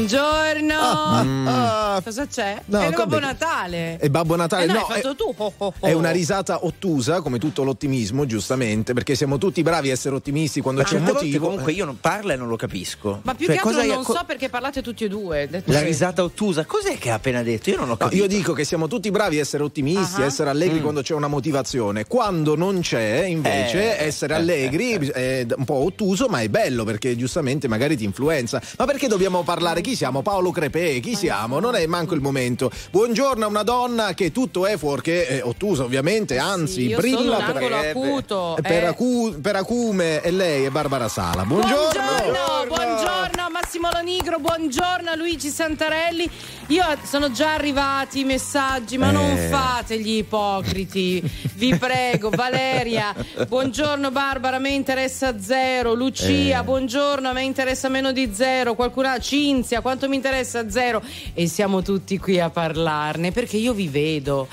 [0.00, 1.79] Buongiorno.
[2.02, 2.60] Cosa c'è?
[2.66, 3.96] No, è il Babbo Natale.
[3.98, 5.34] È Babbo Natale, Eh no, no, hai fatto è- tu.
[5.36, 5.86] Oh, oh, oh.
[5.86, 10.60] È una risata ottusa, come tutto l'ottimismo, giustamente, perché siamo tutti bravi a essere ottimisti
[10.60, 11.46] quando Ma c'è un certe volte motivo.
[11.46, 13.20] comunque io non parlo e non lo capisco.
[13.22, 15.48] Ma più Cioè, che altro non co- so perché parlate tutti e due.
[15.50, 17.70] detto La che- risata ottusa, cos'è che ha appena detto?
[17.70, 18.22] Io non ho No, capito.
[18.22, 20.24] io dico che siamo tutti bravi a essere ottimisti, Ah.
[20.24, 20.82] a essere allegri Mm.
[20.82, 22.06] quando c'è una motivazione.
[22.06, 24.06] Quando non c'è, invece, Eh.
[24.06, 28.60] essere allegri è un po' ottuso, ma è bello perché giustamente magari ti influenza.
[28.78, 29.80] Ma perché dobbiamo parlare?
[29.80, 30.22] Chi siamo?
[30.22, 31.00] Paolo Crepè?
[31.00, 31.58] Chi siamo?
[31.60, 32.70] Non è manco il momento.
[32.90, 37.62] Buongiorno a una donna che tutto è fuorché è ottusa, ovviamente, anzi, Sì, brilla per,
[37.72, 38.56] eh, acuto.
[38.62, 38.86] per, eh.
[38.86, 41.44] acu- per acume e lei è Barbara Sala.
[41.44, 41.78] Buongiorno.
[41.90, 46.30] Buongiorno, buongiorno a Massimo Lonigro, buongiorno a Luigi Santarelli.
[46.68, 49.48] Io sono già arrivati i messaggi, ma non Eh.
[49.48, 51.20] fate gli ipocriti.
[51.54, 53.14] Vi prego, Valeria.
[53.48, 55.94] Buongiorno Barbara, a me interessa zero.
[55.94, 56.62] Lucia, Eh.
[56.62, 58.74] buongiorno, a me interessa meno di zero.
[58.74, 61.02] Qualcuna Cinzia, quanto mi interessa zero?
[61.34, 64.48] E siamo tutti qui a parlarne perché io vi vedo.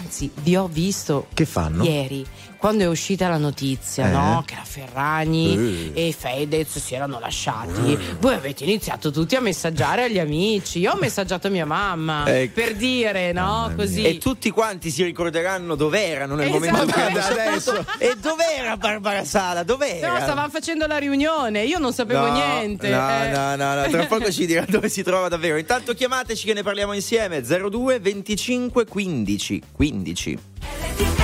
[0.00, 1.84] Anzi, vi ho visto Che fanno?
[1.84, 2.24] ieri.
[2.60, 4.10] Quando è uscita la notizia, Eh.
[4.10, 4.42] no?
[4.46, 10.18] Che la Ferragni e Fedez si erano lasciati, voi avete iniziato tutti a messaggiare agli
[10.18, 10.78] amici.
[10.80, 12.52] Io ho messaggiato mia mamma Ecco.
[12.60, 13.72] per dire, no?
[13.74, 14.02] Così.
[14.04, 16.60] E tutti quanti si ricorderanno dov'erano nel Esatto.
[16.66, 17.84] momento in cui Guarda, adesso.
[17.98, 19.62] E dov'era Barbara Sala?
[19.62, 20.12] Dov'era?
[20.12, 22.90] No, stavamo facendo la riunione, io non sapevo No, niente.
[22.90, 23.28] No, eh.
[23.30, 25.56] no, no, no, tra poco ci dirà dove si trova davvero.
[25.56, 27.40] Intanto chiamateci che ne parliamo insieme.
[27.40, 30.38] 02 25 15 15.
[30.98, 31.14] In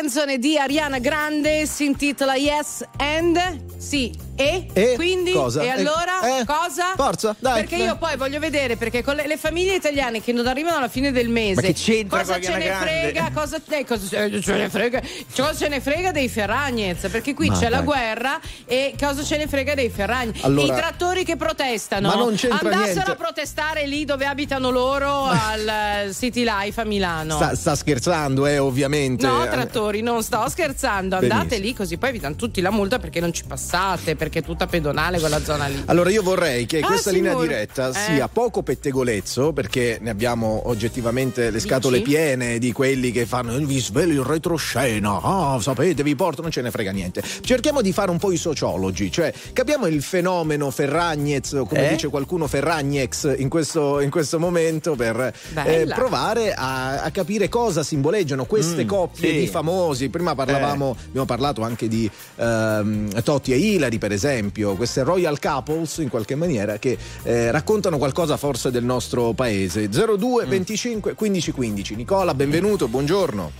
[0.00, 4.68] canzone di Ariana Grande, si intitola Yes and Sì, e?
[4.72, 4.92] E?
[4.94, 5.32] Quindi?
[5.32, 5.62] Cosa?
[5.62, 6.38] E allora?
[6.38, 6.44] eh?
[6.44, 6.57] Cosa?
[6.96, 7.86] Forza, dai, Perché dai.
[7.86, 11.12] io poi voglio vedere, perché con le, le famiglie italiane che non arrivano alla fine
[11.12, 11.54] del mese.
[11.54, 12.86] Ma che cosa ce la ne grande?
[12.86, 13.30] frega?
[13.34, 15.00] Cosa, eh, cosa ce ce ne frega?
[15.34, 17.08] Cosa ce ne frega dei Ferragnez?
[17.10, 17.84] Perché qui Ma c'è la dai.
[17.86, 20.42] guerra e cosa ce ne frega dei Ferragnez?
[20.44, 22.08] Allora- I trattori che protestano.
[22.08, 23.10] Ma non c'entra Andassero niente.
[23.10, 25.66] a protestare lì dove abitano loro al
[26.08, 27.36] eh, City Life a Milano.
[27.36, 29.26] Sta, sta scherzando, eh, ovviamente.
[29.26, 31.16] No, trattori, non sto scherzando.
[31.16, 31.64] Andate Benissimo.
[31.66, 34.66] lì così poi vi danno tutti la multa perché non ci passate, perché è tutta
[34.66, 35.82] pedonale quella zona lì.
[35.86, 37.48] Allora io vorrei che Ah, questa linea signore.
[37.48, 37.92] diretta Eh.
[37.92, 42.10] sia poco pettegolezzo perché ne abbiamo oggettivamente le scatole Dici?
[42.10, 46.50] piene di quelli che fanno "Eh, vi svelo il retroscena, ah sapete vi porto, non
[46.50, 47.22] ce ne frega niente.
[47.40, 51.92] Cerchiamo di fare un po' i sociologi, cioè capiamo il fenomeno Ferragnez come Eh?
[51.92, 55.32] dice qualcuno Ferragnex in questo, in questo momento per
[55.64, 59.38] eh, provare a, a capire cosa simboleggiano queste Mm, coppie sì.
[59.40, 60.08] di famosi.
[60.08, 65.98] Prima parlavamo, abbiamo parlato anche di ehm, Totti e Hilary, per esempio, queste royal couples
[65.98, 66.46] in qualche maniera
[66.78, 69.88] che eh, raccontano qualcosa forse del nostro paese.
[69.88, 71.94] 02 25 15 15.
[71.96, 73.52] Nicola, benvenuto, buongiorno.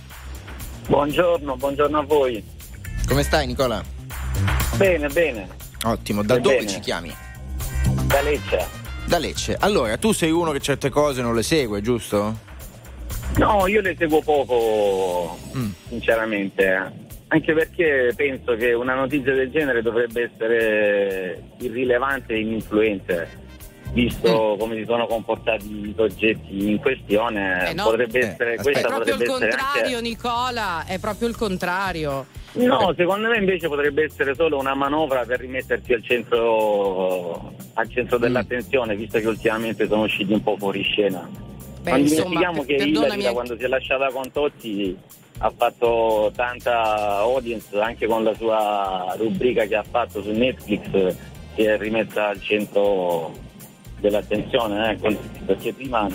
[0.87, 2.43] Buongiorno, buongiorno a voi.
[3.07, 3.83] Come stai Nicola?
[4.75, 5.47] Bene, bene,
[5.85, 6.67] Ottimo, da Va dove bene.
[6.69, 7.15] ci chiami?
[8.07, 8.65] da Lecce.
[9.05, 9.55] Da Lecce.
[9.59, 12.47] Allora, tu sei uno che certe cose non le segue, giusto?
[13.37, 15.69] No, io le seguo poco, Mm.
[15.89, 17.07] sinceramente.
[17.31, 23.47] Anche perché penso che una notizia del genere dovrebbe essere irrilevante e ininfluente.
[23.91, 24.59] Visto Mm.
[24.59, 27.83] come si sono comportati i soggetti in questione, Eh no.
[27.85, 28.53] potrebbe Eh, essere.
[28.53, 32.25] È questa proprio il contrario, anche Nicola, è proprio il contrario.
[32.53, 38.17] No, secondo me invece potrebbe essere solo una manovra per rimettersi al centro, al centro
[38.17, 38.21] Mm.
[38.21, 41.27] dell'attenzione, visto che ultimamente sono usciti un po' fuori scena.
[41.81, 44.95] Beh, non dimentichiamo che Hillary da quando si è lasciata con Totti
[45.39, 51.15] ha fatto tanta audience anche con la sua rubrica che ha fatto su Netflix
[51.55, 53.31] si è rimessa al centro
[53.99, 56.07] dell'attenzione eh, perché prima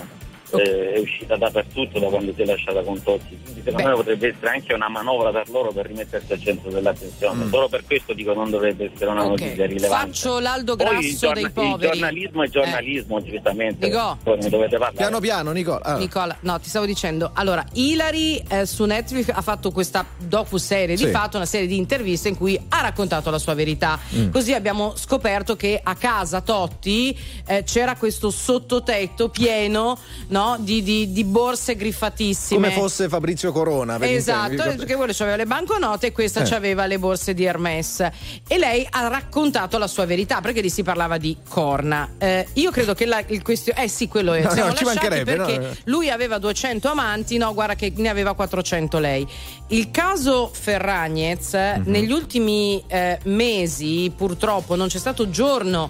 [0.59, 3.89] eh, è uscita dappertutto da quando si è lasciata con Totti quindi secondo Beh.
[3.89, 7.49] me potrebbe essere anche una manovra per loro per rimettersi al centro dell'attenzione Mm.
[7.49, 10.99] solo per questo dico non dovrebbe essere una Ok, notizia rilevante faccio l'Aldo poi il,
[10.99, 11.91] Grasso giorna- dei il poveri.
[11.91, 14.17] giornalismo è giornalismo giustamente Dico.
[14.23, 15.81] poi ne dovete parlare Piano piano, Nicola.
[15.83, 15.97] Ah.
[15.97, 17.31] Nicola, no, ti stavo dicendo.
[17.33, 21.05] Allora, Hilary eh, su Netflix ha fatto questa docu-serie, Sì.
[21.05, 23.99] di fatto una serie di interviste in cui ha raccontato la sua verità.
[24.15, 24.31] Mm.
[24.31, 27.17] Così abbiamo scoperto che a casa Totti
[27.47, 29.97] eh, c'era questo sottotetto pieno
[30.27, 32.59] no, di, di- di borse griffatissime.
[32.69, 33.97] Come fosse Fabrizio Corona.
[33.97, 34.77] per Esatto, intendervi.
[34.77, 36.53] perché quello aveva le banconote e questa Eh.
[36.55, 37.99] aveva le borse di Hermès.
[38.47, 42.13] E lei ha raccontato la sua verità perché lì si parlava di corna.
[42.17, 43.83] Eh, io credo che la, il questione.
[43.83, 44.41] Eh sì, quello è.
[44.41, 45.67] No, no, ci mancherebbe, perché no.
[45.85, 49.27] lui aveva 200 amanti, no, guarda che ne aveva 400 lei.
[49.69, 51.83] Il caso Ferragnez, Mhm.
[51.85, 55.89] negli ultimi eh, mesi, purtroppo, non c'è stato giorno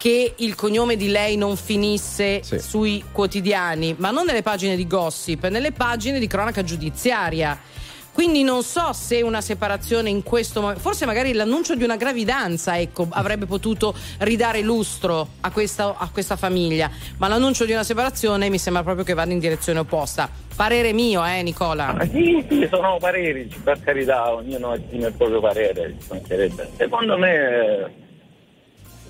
[0.00, 2.58] che il cognome di lei non finisse Sì.
[2.58, 7.60] sui quotidiani, ma non nelle pagine di gossip, nelle pagine di cronaca giudiziaria.
[8.10, 12.78] Quindi non so se una separazione in questo momento, forse magari l'annuncio di una gravidanza,
[12.78, 18.48] ecco, avrebbe potuto ridare lustro a questa, a questa famiglia, ma l'annuncio di una separazione
[18.48, 20.30] mi sembra proprio che vada in direzione opposta.
[20.56, 21.88] Parere mio, eh, Nicola.
[21.98, 26.70] Ah, Sì, sì, sono pareri, per carità, ognuno esprime il proprio parere, ci mancherebbe.
[26.78, 28.08] Secondo me.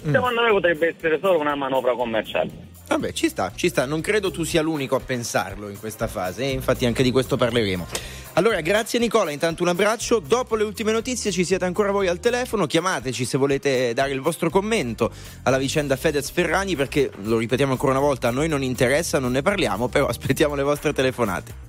[0.02, 2.69] Secondo me potrebbe essere solo una manovra commerciale.
[2.90, 3.87] Vabbè, ci sta, ci sta.
[3.87, 7.37] Non credo tu sia l'unico a pensarlo in questa fase, e infatti anche di questo
[7.37, 7.87] parleremo.
[8.33, 10.19] Allora, grazie Nicola, intanto un abbraccio.
[10.19, 14.21] Dopo le ultime notizie ci siete ancora voi al telefono, chiamateci se volete dare il
[14.21, 15.12] vostro commento
[15.45, 19.30] alla vicenda Fedez Ferragni, perché lo ripetiamo ancora una volta, a noi non interessa, non
[19.30, 21.69] ne parliamo, però aspettiamo le vostre telefonate.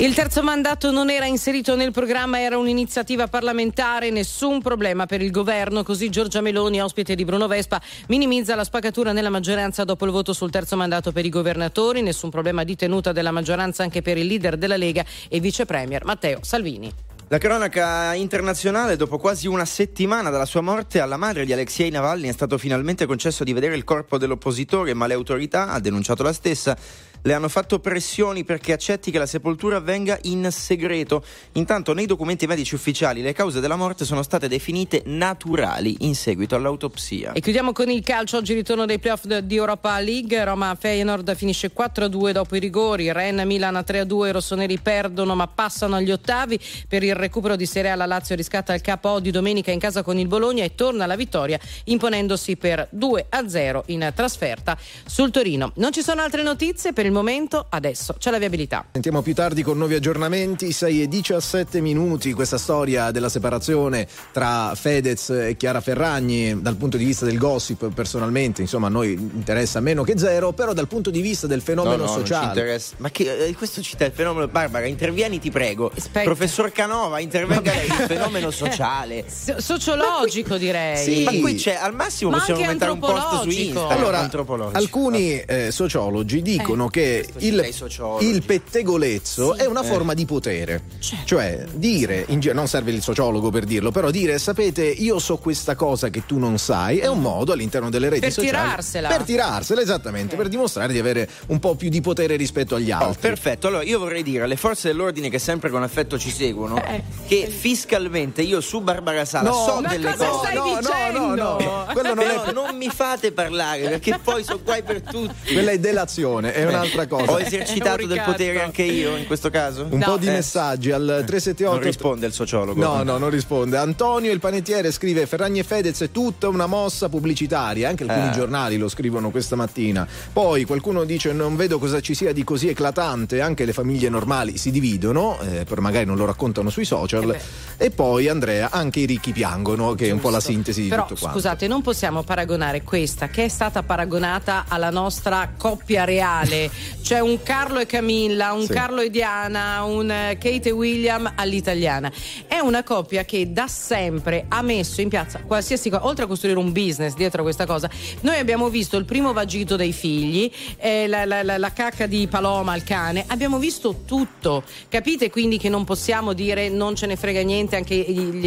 [0.00, 5.30] Il terzo mandato non era inserito nel programma, era un'iniziativa parlamentare, nessun problema per il
[5.30, 7.78] governo, così Giorgia Meloni, ospite di Bruno Vespa,
[8.08, 12.30] minimizza la spaccatura nella maggioranza dopo il voto sul terzo mandato per i governatori, nessun
[12.30, 16.38] problema di tenuta della maggioranza anche per il leader della Lega e vice premier Matteo
[16.40, 16.90] Salvini.
[17.28, 22.26] La cronaca internazionale, dopo quasi una settimana dalla sua morte, alla madre di Alexei Navalny
[22.26, 26.32] è stato finalmente concesso di vedere il corpo dell'oppositore, ma le autorità, ha denunciato la
[26.32, 26.76] stessa,
[27.22, 31.24] le hanno fatto pressioni perché accetti che la sepoltura avvenga in segreto.
[31.52, 36.54] Intanto nei documenti medici ufficiali le cause della morte sono state definite naturali in seguito
[36.54, 37.32] all'autopsia.
[37.32, 41.72] E chiudiamo con il calcio, oggi ritorno dei playoff di Europa League, Roma Feyenoord finisce
[41.76, 46.58] 4-2 dopo i rigori, Ren Milan 3-2, i rossoneri perdono ma passano agli ottavi,
[46.88, 50.02] per il recupero di Serie A la Lazio riscatta il KO di domenica in casa
[50.02, 55.72] con il Bologna e torna alla vittoria imponendosi per 2-0 in trasferta sul Torino.
[55.76, 58.86] Non ci sono altre notizie, per il il momento, adesso c'è la viabilità.
[58.92, 64.72] Sentiamo più tardi con nuovi aggiornamenti, 6 e 17 minuti, questa storia della separazione tra
[64.76, 69.80] Fedez e Chiara Ferragni dal punto di vista del gossip personalmente, insomma a noi interessa
[69.80, 72.80] meno che zero, però dal punto di vista del fenomeno No, no, sociale.
[72.98, 74.46] Ma che eh, questo cita il fenomeno.
[74.46, 75.90] Barbara, intervieni, ti prego.
[75.94, 76.22] Aspetta.
[76.22, 77.86] Professor Canova, intervenga lei.
[77.86, 79.24] Il fenomeno sociale.
[79.28, 80.96] So- sociologico direi.
[80.96, 81.24] Sì.
[81.24, 83.48] Ma qui c'è al massimo Ma possiamo mettere un post su.
[83.48, 83.98] Instagram.
[83.98, 84.78] Allora, antropologico.
[84.78, 86.99] alcuni eh, sociologi dicono che
[87.38, 87.74] Ci il,
[88.20, 90.82] il pettegolezzo è una forma di potere.
[91.24, 95.74] Cioè, dire, in non serve il sociologo per dirlo, però dire, sapete, io so questa
[95.74, 98.56] cosa che tu non sai, è un modo all'interno delle reti Per sociali.
[98.56, 99.08] tirarsela.
[99.08, 102.96] Per tirarsela, esattamente, per dimostrare di avere un po' più di potere rispetto agli Oh,
[102.98, 103.20] altri.
[103.28, 107.02] perfetto, allora io vorrei dire alle forze dell'ordine che sempre con affetto ci seguono Eh.
[107.26, 110.38] che fiscalmente io su Barbara Sala No, so ma delle cosa cose.
[110.46, 111.18] stai no, no, dicendo?
[111.20, 115.02] no, no, quello non Però è, non mi fate parlare perché poi sono guai per
[115.02, 115.52] tutti.
[115.52, 116.64] quella è delazione, è
[116.94, 117.32] un'altra cosa.
[117.32, 119.86] Ho esercitato un del potere anche io in questo caso?
[119.90, 120.04] Un No.
[120.06, 120.32] po' di Eh.
[120.32, 122.80] messaggi al 378 Non risponde il sociologo.
[122.80, 123.76] No, no, non risponde.
[123.76, 127.88] Antonio, il panettiere, scrive: Ferragni e Fedez è tutta una mossa pubblicitaria.
[127.88, 128.32] Anche alcuni Eh.
[128.32, 130.06] giornali lo scrivono questa mattina.
[130.32, 133.40] Poi qualcuno dice: Non vedo cosa ci sia di così eclatante.
[133.40, 137.36] Anche le famiglie normali si dividono, eh, però magari non lo raccontano sui social.
[137.76, 141.06] e poi Andrea, anche i ricchi piangono, che è un po' la sintesi di Però
[141.06, 141.38] tutto quanto.
[141.38, 146.70] scusate, non possiamo paragonare questa che è stata paragonata alla nostra coppia reale,
[147.02, 148.72] cioè un Carlo e Camilla, un Sì.
[148.72, 152.10] Carlo e Diana, un eh, Kate e William all'italiana.
[152.46, 156.58] È una coppia che da sempre ha messo in piazza qualsiasi cosa, oltre a costruire
[156.58, 157.88] un business dietro a questa cosa.
[158.20, 162.26] Noi abbiamo visto il primo vagito dei figli, eh, la, la- la- la cacca di
[162.26, 164.62] Paloma al cane, abbiamo visto tutto.
[164.88, 168.46] Capite quindi che non possiamo dire non ce ne frega niente, anche gli- gli-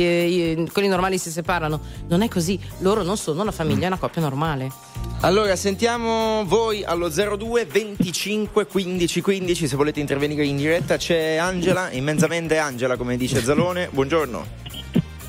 [0.59, 1.79] gli- quelli normali si separano.
[2.07, 4.69] Non è così, loro non sono una famiglia, è una coppia normale.
[5.23, 10.97] Allora, sentiamo voi allo 02 25 15 15 se volete intervenire in diretta.
[10.97, 13.87] C'è Angela, immensamente Angela, come dice Zalone.
[13.89, 14.62] Buongiorno.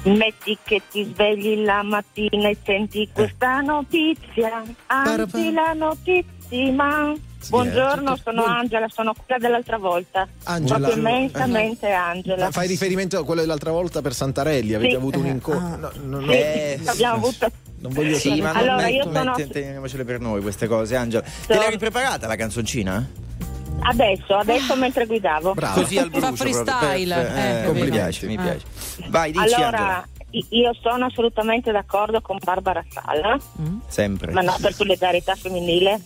[0.04, 7.12] Metti che ti svegli la mattina e senti questa notizia, anzi la notissima.
[7.48, 10.28] Buongiorno, tutto- sono buon- Angela, sono quella dell'altra volta.
[10.44, 10.78] Angela.
[10.78, 12.44] Proprio immensamente Angela.
[12.44, 14.74] Ma Fai riferimento a quello dell'altra volta per Santarelli?
[14.74, 14.96] Avete Sì.
[14.96, 15.28] avuto un Ah.
[15.28, 15.76] incontro?
[15.76, 16.30] No, no, no.
[16.32, 17.50] Sì, Eh, abbiamo avuto
[17.84, 21.22] Non voglio Sì, ma Allora, non io met- sono- teniamocele per noi queste cose, Angela.
[21.22, 23.06] Te Sono- l'hai ripreparata la canzoncina?
[23.80, 25.54] Adesso, adesso mentre guidavo.
[25.54, 25.74] Brava.
[25.74, 26.36] Così al Fa brucio.
[26.36, 27.36] freestyle, proprio.
[27.36, 28.38] eh, Eh, mi piace, mi Eh.
[28.38, 28.64] piace.
[29.08, 30.08] Vai, dici Allora, Angela.
[30.50, 33.38] io sono assolutamente d'accordo con Barbara Sala,
[33.88, 34.32] Sempre.
[34.32, 36.00] ma non per solidarietà femminile,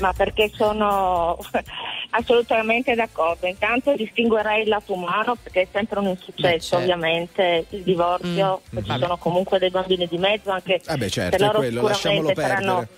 [0.00, 1.36] ma perché sono
[2.10, 3.46] assolutamente d'accordo.
[3.46, 6.76] Intanto distinguerei il lato umano perché è sempre un insuccesso, Beh, certo.
[6.76, 11.36] ovviamente, il divorzio, Mm, ci sono comunque dei bambini di mezzo, anche Eh beh, certo,
[11.38, 12.88] se è loro quello, lasciamolo sicuramente saranno.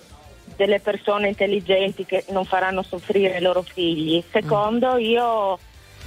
[0.57, 4.21] Delle persone intelligenti che non faranno soffrire i loro figli.
[4.29, 5.57] Secondo, io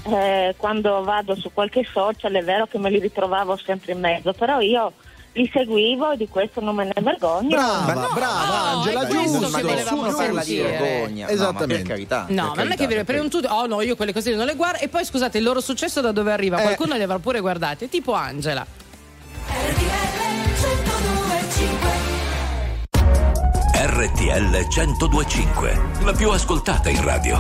[0.03, 4.33] eh, quando vado su qualche social è vero che me li ritrovavo sempre in mezzo,
[4.33, 4.93] però io
[5.33, 7.49] li seguivo e di questo non me ne vergogno.
[7.51, 9.49] Brava, no, brava no, Angela, giusto.
[9.49, 11.27] ma nessuno parla di vergogna.
[11.27, 11.67] No, Esattamente.
[11.67, 12.27] ma per carità.
[12.29, 13.55] No, ma non è che carità, per un per tutto.
[13.55, 14.79] Oh no, io quelle cose non le guardo.
[14.81, 16.59] E poi scusate, il loro successo da dove arriva?
[16.59, 16.63] Eh.
[16.63, 18.67] Qualcuno li avrà pure guardati, tipo Angela.
[24.01, 27.39] RTL 1025, la più ascoltata in radio.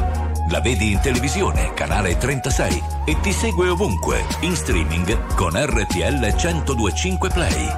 [0.50, 7.30] La vedi in televisione, canale 36 e ti segue ovunque, in streaming con RTL 1025
[7.30, 7.68] Play.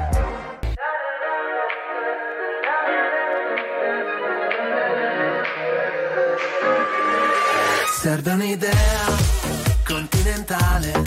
[8.01, 9.07] Serve un'idea
[9.87, 11.03] continentale.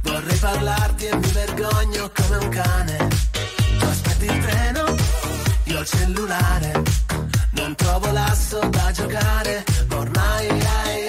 [0.00, 3.08] Vorrei parlarti e mi vergogno come un cane.
[3.78, 4.94] Tu aspetti il treno,
[5.64, 6.91] io il cellulare.
[7.62, 9.64] Non trovo l'asso da giocare.
[9.88, 11.06] Ma ormai ai,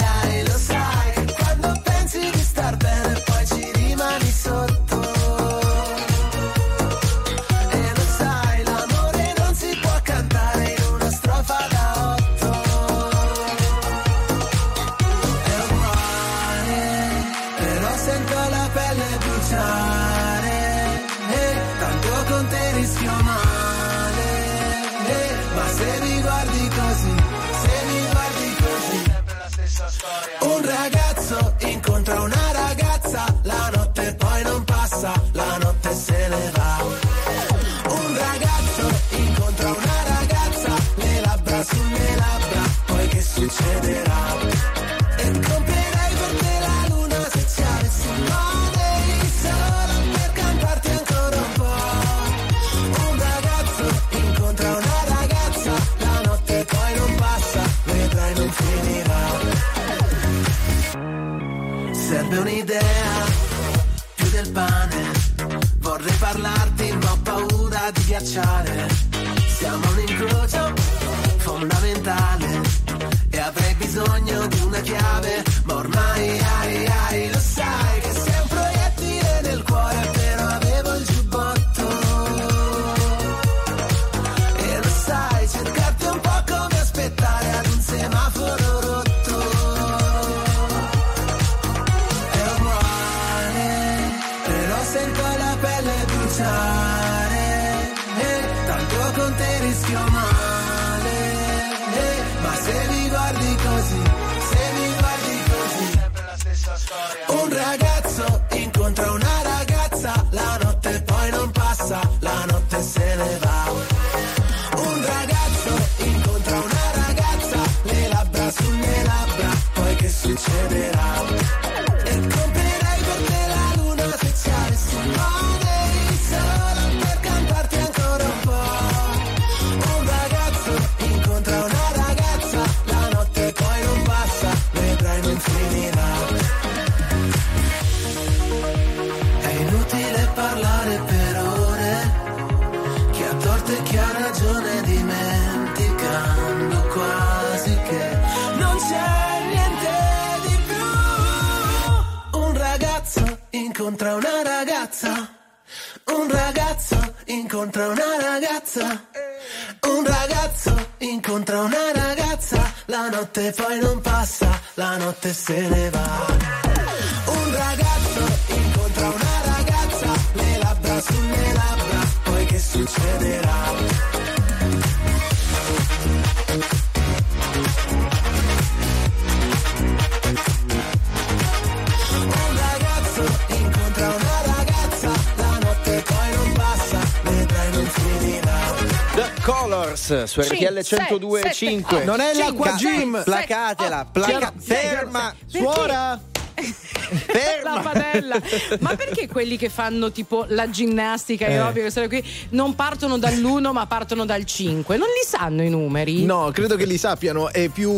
[190.97, 193.21] 102.5 sei, Non è l'acqua gym.
[193.23, 195.34] Placatela, placa- ferma.
[195.45, 196.21] Suora!
[196.56, 197.73] ferma.
[197.75, 198.36] La padella.
[198.79, 201.53] Ma perché quelli che fanno tipo la ginnastica Eh.
[201.53, 204.95] aerobica, queste robe qui, non partono dall'1 ma partono dal 5?
[204.97, 206.23] Non li sanno i numeri?
[206.25, 207.91] No, credo che li sappiano, è più.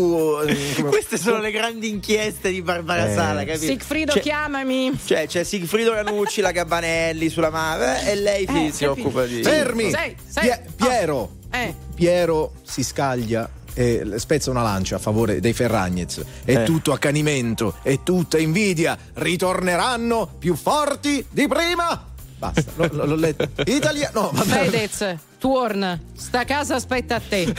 [0.46, 3.14] eh, come- Queste sono le grandi inchieste di Barbara Eh.
[3.14, 3.66] Sala, capito?
[3.66, 4.98] Sigfrido, Cioè- chiamami.
[5.04, 8.92] Cioè, c'è Sigfrido Ranucci, la Gabanelli sulla mano e lei Eh, si capito.
[9.08, 9.44] occupa di.
[9.44, 9.92] Fermi!
[9.92, 10.44] Sei, sei.
[10.44, 11.30] Pie- Piero!
[11.64, 11.76] Eh.
[11.96, 16.24] Piero si scaglia e spezza una lancia a favore dei Ferragnez.
[16.44, 16.64] È Eh.
[16.64, 18.98] tutto accanimento, è tutta invidia.
[19.14, 22.08] Ritorneranno più forti di prima.
[22.38, 23.50] Basta, l'ho, l'ho- l'ho letto.
[23.70, 24.70] Italia, no, vabbè.
[24.70, 25.16] Fedez,
[25.46, 27.46] Tuorn, sta casa aspetta a te.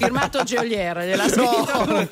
[0.00, 2.06] Firmato Geolier, gliel'ha scritto lui.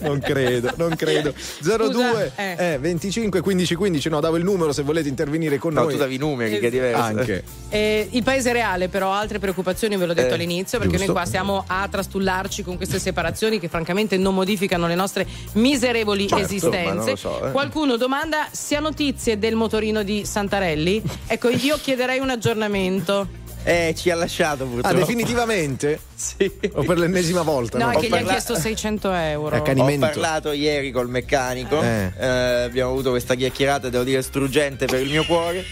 [0.00, 1.34] Non credo, non credo.
[1.60, 2.56] 02 eh.
[2.72, 4.08] eh, 25 15 15.
[4.08, 5.92] No, davo il numero se volete intervenire con No, noi.
[5.92, 7.02] tu davi i numeri, che è diverso.
[7.02, 7.44] Anche.
[7.68, 11.12] Eh, il paese reale, però, ha altre preoccupazioni, ve l'ho detto Eh, all'inizio, perché giusto.
[11.12, 16.26] noi qua stiamo a trastullarci con queste separazioni che francamente non modificano le nostre miserevoli
[16.28, 16.94] Certo, ma esistenze.
[16.94, 17.50] non lo so, eh.
[17.50, 21.02] Qualcuno domanda se ha notizie del motorino di Santarelli?
[21.26, 23.42] Ecco, io chiederei un aggiornamento.
[23.64, 24.94] Eh, ci ha lasciato Ah, purtroppo.
[24.96, 25.98] definitivamente?
[26.14, 26.50] Sì.
[26.74, 27.76] O per l'ennesima volta?
[27.78, 27.98] No, no?
[27.98, 29.54] che gli ha chiesto 600 euro.
[29.54, 29.82] È accanito.
[29.82, 30.06] Ho Accanimento.
[30.20, 32.12] parlato ieri col meccanico, Eh.
[32.18, 32.26] eh,
[32.62, 35.64] abbiamo avuto questa chiacchierata, devo dire, struggente per il mio cuore.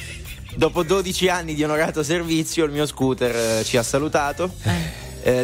[0.54, 4.50] Dopo 12 anni di onorato servizio, il mio scooter eh, ci ha salutato.
[4.64, 4.70] Eh,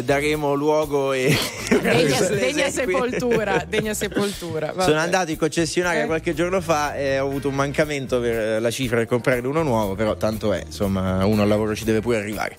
[0.03, 1.35] daremo luogo e
[1.69, 4.73] Degna, degna sepoltura, degna sepoltura.
[4.79, 6.05] Sono andato in concessionaria Eh.
[6.07, 9.63] qualche giorno fa e ho avuto un mancamento per eh, la cifra per comprarne uno
[9.63, 12.57] nuovo, però tanto è, insomma, uno al lavoro ci deve pure arrivare.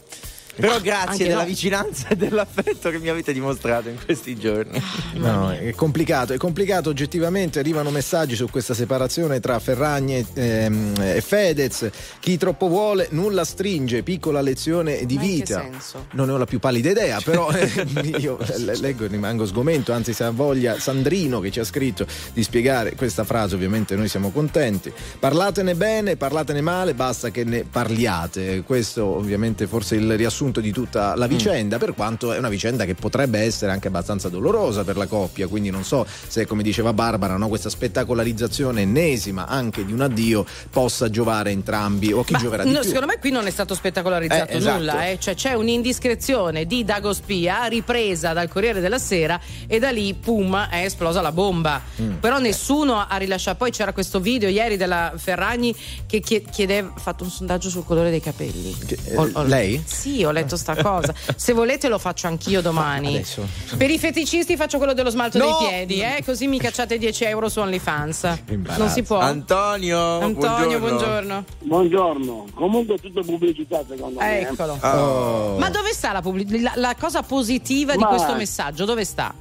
[0.57, 1.47] Però grazie Anche della no.
[1.47, 4.83] vicinanza e dell'affetto che mi avete dimostrato in questi giorni.
[5.15, 10.95] No, è complicato, è complicato oggettivamente, arrivano messaggi su questa separazione tra Ferragni e, ehm,
[10.99, 15.61] e Fedez, chi troppo vuole nulla stringe, piccola lezione di Ma in che vita.
[15.61, 16.07] senso?
[16.13, 17.87] Non ne ho la più pallida idea, però eh,
[18.19, 22.07] io le- leggo e rimango sgomento, anzi se ha voglia Sandrino che ci ha scritto
[22.33, 24.93] di spiegare questa frase, ovviamente noi siamo contenti.
[25.19, 28.63] Parlatene bene, parlatene male, basta che ne parliate.
[28.63, 32.95] Questo ovviamente forse il riassunto di tutta la vicenda, per quanto è una vicenda che
[32.95, 37.37] potrebbe essere anche abbastanza dolorosa per la coppia, quindi non so se come diceva Barbara,
[37.37, 42.39] no, questa spettacolarizzazione ennesima anche di un addio possa giovare a entrambi o chi Ma
[42.39, 42.89] gioverà di no, più.
[42.89, 44.79] secondo me qui non è stato spettacolarizzato Eh, esatto.
[44.79, 45.19] nulla, eh.
[45.21, 50.57] cioè c'è un'indiscrezione di Dago Spia ripresa dal Corriere della Sera e da lì, pum,
[50.69, 51.83] è esplosa la bomba.
[52.01, 52.15] Mm.
[52.15, 53.59] Però nessuno ha rilasciato.
[53.59, 55.75] Poi c'era questo video ieri della Ferragni
[56.07, 58.75] che chie- chiedeva, ha fatto un sondaggio sul colore dei capelli.
[58.87, 59.83] Che- eh, lei?
[59.85, 61.15] Sì, ho ho letto sta cosa.
[61.37, 63.17] Se volete lo faccio anch'io domani.
[63.17, 63.47] Adesso.
[63.77, 65.45] Per i feticisti faccio quello dello smalto No!
[65.61, 66.23] dei piedi, eh?
[66.25, 68.39] così mi cacciate 10 euro su OnlyFans.
[68.77, 69.19] Non si può.
[69.19, 70.79] Antonio, Antonio, buongiorno.
[70.79, 71.45] buongiorno.
[71.61, 74.39] Buongiorno, comunque è tutto pubblicità secondo me.
[74.41, 74.43] eh.
[74.43, 74.79] Eccolo.
[74.81, 75.59] Oh.
[75.59, 78.85] Ma dove sta la, pubblic- la, la cosa positiva di Ma- questo messaggio?
[78.85, 79.33] Dove sta?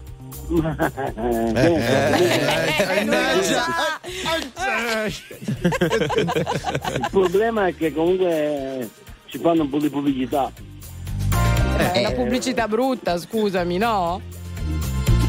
[0.50, 3.66] Eh, Eh, sa.
[6.96, 8.90] Il problema è che comunque
[9.28, 10.52] ci fanno un po' di pubblicità.
[11.80, 14.22] È una pubblicità brutta, scusami, no?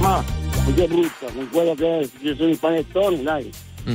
[0.00, 0.24] Ma
[0.64, 3.52] così è brutta, con quello che ci sono i panettoni, dai.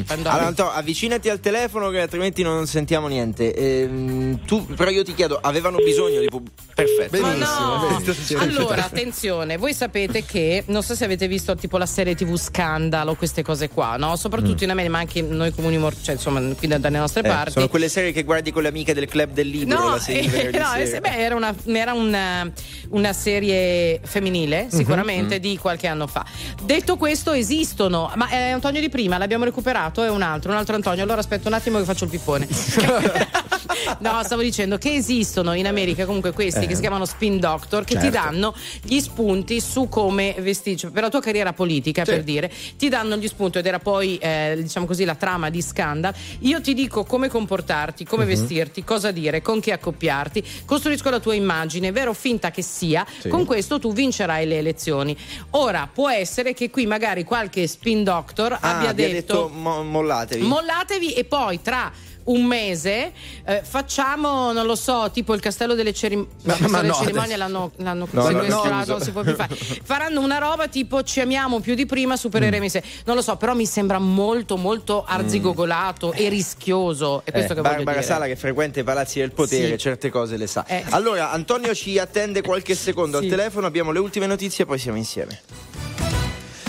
[0.08, 3.54] Allora, Antonio, avvicinati al telefono che altrimenti non sentiamo niente.
[3.54, 7.10] Ehm, tu, però io ti chiedo, avevano bisogno di pub- Perfetto.
[7.18, 8.00] Benissimo, no.
[8.04, 8.40] benissimo.
[8.42, 13.16] Allora, attenzione, voi sapete che non so se avete visto tipo la serie TV Scandalo,
[13.16, 14.16] queste cose qua, no?
[14.16, 17.30] Soprattutto in America, ma anche noi comuni morti, cioè insomma, qui da- dalle nostre Eh,
[17.30, 17.52] parti.
[17.52, 19.98] sono quelle serie che guardi con le amiche del club del libro No, eh, no,
[20.00, 20.76] sera.
[20.78, 22.52] eh, beh, era, una, era una-
[22.90, 26.26] una serie femminile, sicuramente, di qualche anno fa.
[26.64, 30.76] Detto questo, esistono, ma è Antonio di prima, l'abbiamo recuperato, è un altro, un altro
[30.76, 31.04] Antonio.
[31.04, 32.48] Allora aspetta un attimo che faccio il pippone.
[34.00, 37.96] no, stavo dicendo che esistono in America comunque questi che si chiamano spin doctor che
[37.96, 38.18] ti Certo.
[38.20, 40.74] danno gli spunti su come vestirci.
[40.86, 44.18] Cioè, per la tua carriera politica, per dire, ti danno gli spunti ed era poi,
[44.18, 46.14] eh, diciamo così, la trama di Scandal.
[46.40, 51.34] Io ti dico come comportarti, come vestirti, cosa dire, con chi accoppiarti, costruisco la tua
[51.34, 53.30] immagine, vero o finta che sia, Sì.
[53.30, 55.16] con questo tu vincerai le elezioni.
[55.52, 60.46] Ora, può essere che qui magari qualche spin doctor Ah, abbia abbia detto, mo- mollatevi.
[60.46, 61.92] mollatevi e poi tra
[62.26, 63.12] un mese
[63.46, 66.32] eh, facciamo, non lo so, tipo il castello delle cerimonie.
[66.44, 69.54] Ma- ma no, cerimonie l'hanno, l'hanno No, sequestrato, no, non si può più fare.
[69.84, 72.82] Faranno una roba tipo ci amiamo più di prima, supereremo i sé.
[73.06, 77.22] Non lo so, però mi sembra molto, molto arzigogolato e rischioso.
[77.24, 78.12] È questo Eh, che voglio Barbara dire.
[78.12, 79.78] Sala che frequenta i palazzi del potere, Sì.
[79.78, 80.66] certe cose le sa.
[80.66, 80.84] Eh.
[80.90, 83.26] Allora, Antonio ci attende qualche secondo Sì.
[83.26, 85.42] al telefono, abbiamo le ultime notizie e poi siamo insieme.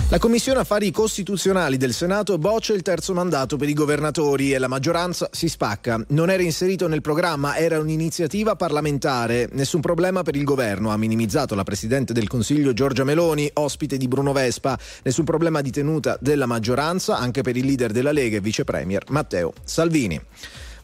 [0.09, 4.69] La Commissione Affari Costituzionali del Senato boccia il terzo mandato per i governatori e la
[4.69, 6.01] maggioranza si spacca.
[6.11, 9.49] Non era inserito nel programma, era un'iniziativa parlamentare.
[9.51, 14.07] Nessun problema per il governo, ha minimizzato la Presidente del Consiglio Giorgia Meloni, ospite di
[14.07, 14.79] Bruno Vespa.
[15.03, 19.03] Nessun problema di tenuta della maggioranza anche per il leader della Lega e vice premier
[19.09, 20.23] Matteo Salvini.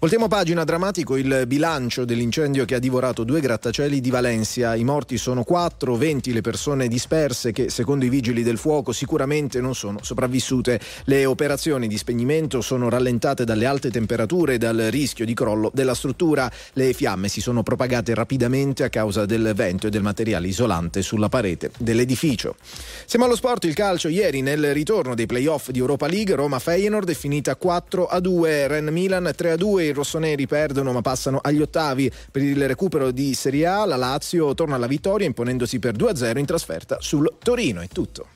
[0.03, 4.75] Voltiamo pagina drammatico il bilancio dell'incendio che ha divorato due grattacieli di Valencia.
[4.75, 9.61] I morti sono quattro, 20 le persone disperse che secondo i vigili del fuoco sicuramente
[9.61, 10.81] non sono sopravvissute.
[11.05, 15.95] Le operazioni di spegnimento sono rallentate dalle alte temperature e dal rischio di crollo della
[15.95, 16.51] struttura.
[16.73, 21.29] Le fiamme si sono propagate rapidamente a causa del vento e del materiale isolante sulla
[21.29, 22.57] parete dell'edificio.
[23.05, 24.09] Siamo allo sport, il calcio.
[24.09, 29.31] Ieri nel ritorno dei playoff di Europa League Roma-Feyenoord è finita 4 a 2, Ren-Milan
[29.33, 33.67] 3 a 2, i rossoneri perdono ma passano agli ottavi per il recupero di Serie
[33.67, 37.81] A, la Lazio torna alla vittoria imponendosi per 2 a 0 in trasferta sul Torino,
[37.81, 38.27] è tutto.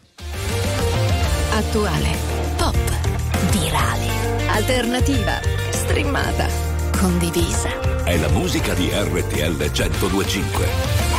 [1.51, 2.11] Attuale,
[2.57, 2.77] pop,
[3.51, 5.41] virale, alternativa,
[5.71, 6.49] streamata,
[6.99, 8.05] condivisa.
[8.05, 11.16] È la musica di RTL 1025.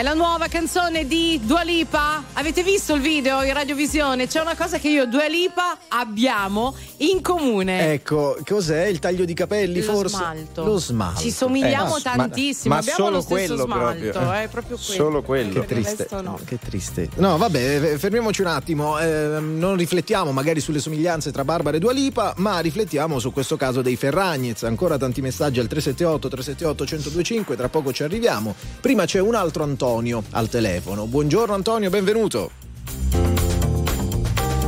[0.00, 2.24] È la nuova canzone di Dua Lipa.
[2.32, 4.26] Avete visto il video in radiovisione?
[4.26, 7.92] C'è una cosa che io e Dua Lipa abbiamo in comune.
[7.92, 10.16] Ecco, cos'è il taglio di capelli Lo forse?
[10.16, 10.64] smalto.
[10.64, 11.20] Lo smalto.
[11.20, 14.32] Ci somigliamo Eh, ma- tantissimo, ma abbiamo solo lo stesso smalto, proprio.
[14.32, 15.02] è proprio quello.
[15.02, 15.60] Solo quello.
[15.60, 16.38] Che triste, no.
[16.46, 17.08] che triste.
[17.16, 18.98] No, vabbè, eh, fermiamoci un attimo.
[18.98, 23.58] eh, non riflettiamo magari sulle somiglianze tra Barbara e Dua Lipa, ma riflettiamo su questo
[23.58, 24.62] caso dei Ferragnez.
[24.62, 28.54] Ancora tanti messaggi al 378 378 1025, tra poco ci arriviamo.
[28.80, 31.06] Prima c'è un altro Antonio al telefono.
[31.06, 32.52] Buongiorno Antonio, benvenuto.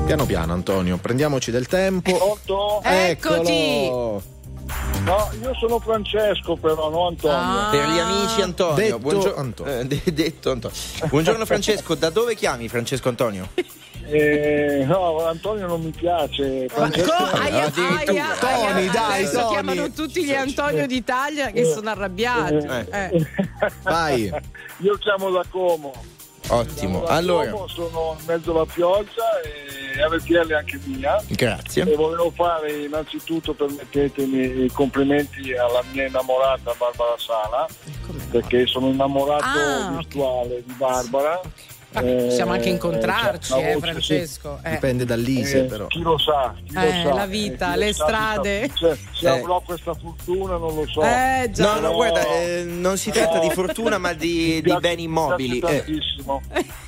[0.04, 2.16] Piano piano Antonio, prendiamoci del tempo.
[2.16, 2.80] Pronto?
[2.82, 3.88] Eccoti!
[5.04, 7.37] No, io sono Francesco però, no Antonio.
[7.37, 7.68] Ah.
[7.70, 8.74] Per gli amici Antonio.
[8.74, 9.78] Detto buongio- Antonio.
[9.80, 10.76] eh, de- detto Antonio.
[11.06, 13.48] Buongiorno Francesco, da dove chiami Francesco Antonio?
[14.12, 16.66] Eh, no, Antonio non mi piace.
[16.68, 17.98] Ma Francesco- co- aia, addirittura.
[18.12, 19.48] aia, Tony, aia, dai, Tony.
[19.48, 22.55] chiamano tutti gli Antonio d'Italia che sono arrabbiati.
[22.55, 22.87] Eh.
[22.90, 23.27] Eh.
[23.83, 24.31] Vai.
[24.83, 25.92] Io chiamo da Como.
[26.48, 27.01] Ottimo.
[27.05, 31.18] Da Allora, Como, sono in mezzo alla pioggia e RTL è anche mia.
[31.27, 31.85] E grazie.
[31.94, 37.66] volevo fare innanzitutto, permettetemi, i complimenti alla mia innamorata Barbara Sala,
[38.31, 41.40] perché sono innamorato Ah, virtuale di Barbara.
[41.42, 41.51] Ma
[41.94, 44.59] Eh, possiamo anche incontrarci, eh, voce, Francesco.
[44.62, 44.70] Eh.
[44.70, 45.87] Dipende dall'ISE Eh, però.
[45.87, 47.12] Chi lo sa, chi lo Eh, sa.
[47.14, 48.70] la vita, chi le lo sa, strade.
[48.74, 49.38] sa- Se, Eh.
[49.38, 51.02] avrò questa fortuna non lo so.
[51.02, 51.74] Eh, già.
[51.74, 55.59] No, no, guarda, eh, non si tratta di fortuna, ma di, di beni immobili.
[55.59, 56.40] Eh, tantissimo.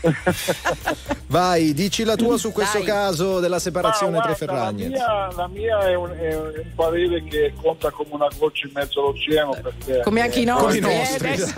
[1.26, 2.86] Vai, dici la tua su questo Dai.
[2.86, 7.22] caso della separazione Ah, tra i guarda, la la mia è, un, è un parere
[7.24, 9.50] che conta come una goccia in mezzo all'oceano.
[9.62, 10.80] Perché, Come anche i eh, nostri.
[10.80, 11.52] Come i eh, nostri.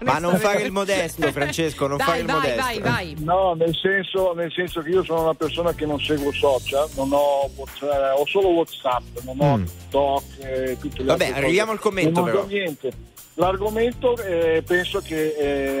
[0.00, 2.79] Ma non fare il modesto, Francesco, non dai, fare il modesto.
[2.80, 3.24] Vai, vai.
[3.24, 7.10] No, nel senso, nel senso che io sono una persona che non seguo social, non
[7.12, 9.64] ho, WhatsApp, ho solo WhatsApp, non ho Mm.
[9.64, 11.44] TikTok e tutte le Vabbè, altre cose.
[11.44, 12.46] arriviamo al commento, Non però.
[12.46, 12.90] niente.
[13.34, 15.34] L'argomento eh, penso che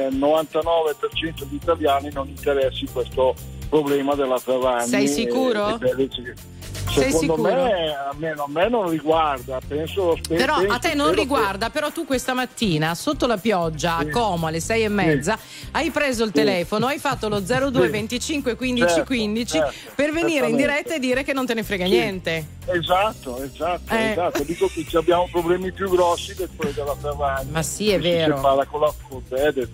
[0.04, 3.34] eh, il 99% degli italiani non interessi questo
[3.68, 4.88] problema della Ferragni.
[4.88, 5.68] Sei sicuro?
[5.80, 6.22] Eh, eh, sì.
[6.22, 6.59] Sei
[6.92, 7.42] Secondo sicuro?
[7.42, 11.10] me a, me, a me non riguarda, penso, spe- Però penso- a te non spero
[11.12, 14.10] che- riguarda, però tu questa mattina sotto la pioggia a Sì.
[14.10, 15.38] Como alle sei e mezza
[15.72, 17.90] hai preso il telefono, hai fatto lo 02 Sì.
[17.90, 21.62] 25 15 Certo, 15 certo, per venire in diretta e dire che non te ne
[21.62, 21.90] frega Sì.
[21.90, 22.46] niente.
[22.66, 24.10] Esatto, esatto, Eh.
[24.12, 24.42] esatto.
[24.44, 27.50] Dico che ci abbiamo problemi più grossi del quelli della Ferragni.
[27.50, 28.36] Ma sì, è Che si vero.
[28.36, 28.92] separa con la
[29.28, 29.68] Fedez.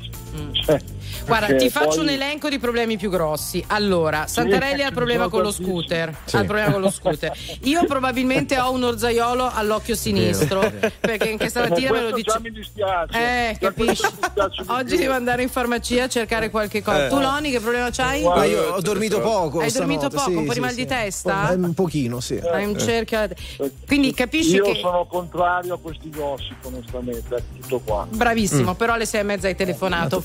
[0.52, 0.80] Cioè,
[1.26, 3.62] Guarda, perché ti faccio poi- un elenco di problemi più grossi.
[3.68, 6.14] Allora, Santarelli ha il problema con lo scooter.
[6.24, 6.36] Sì.
[6.36, 7.32] Ha il problema con lo scooter.
[7.62, 10.72] Io probabilmente ho un orzaiolo all'occhio sinistro.
[11.00, 12.50] Perché anche stamattina me lo Questo già dice.
[12.50, 13.18] mi dispiace.
[13.18, 14.06] Eh, Già capisci?
[14.18, 17.06] dispiace di Oggi devo andare in farmacia a cercare qualche cosa.
[17.06, 17.08] Eh.
[17.08, 18.22] Tu, Loni, che problema c'hai?
[18.22, 19.60] Ma io ho dormito poco.
[19.60, 20.30] Hai dormito poco?
[20.30, 20.76] sì, Un po' di sì, mal sì.
[20.76, 21.50] di testa?
[21.50, 22.36] Eh, Un pochino, sì.
[22.38, 23.28] Hai un cerchio.
[23.86, 24.74] Quindi capisci Io che.
[24.80, 27.34] sono contrario a questi gossip, onestamente.
[27.36, 28.06] È tutto qua.
[28.08, 30.18] Bravissimo, però alle sei e mezza hai telefonato.
[30.18, 30.22] Mm.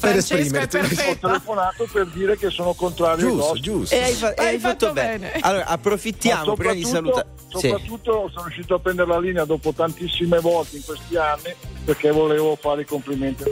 [0.79, 1.25] Esprimerti.
[1.25, 3.63] Ho telefonato per dire che sono contrario ai Giusto, gossip.
[3.63, 3.95] giusto.
[3.95, 5.17] E hai, fa- Hai hai fatto, fatto bene.
[5.17, 5.39] bene.
[5.41, 7.39] Allora, approfittiamo prima di soprattutto- salutare.
[7.59, 7.67] Sì.
[7.67, 11.53] Soprattutto sono riuscito a prendere la linea dopo tantissime volte in questi anni
[11.83, 13.43] perché volevo fare i complimenti.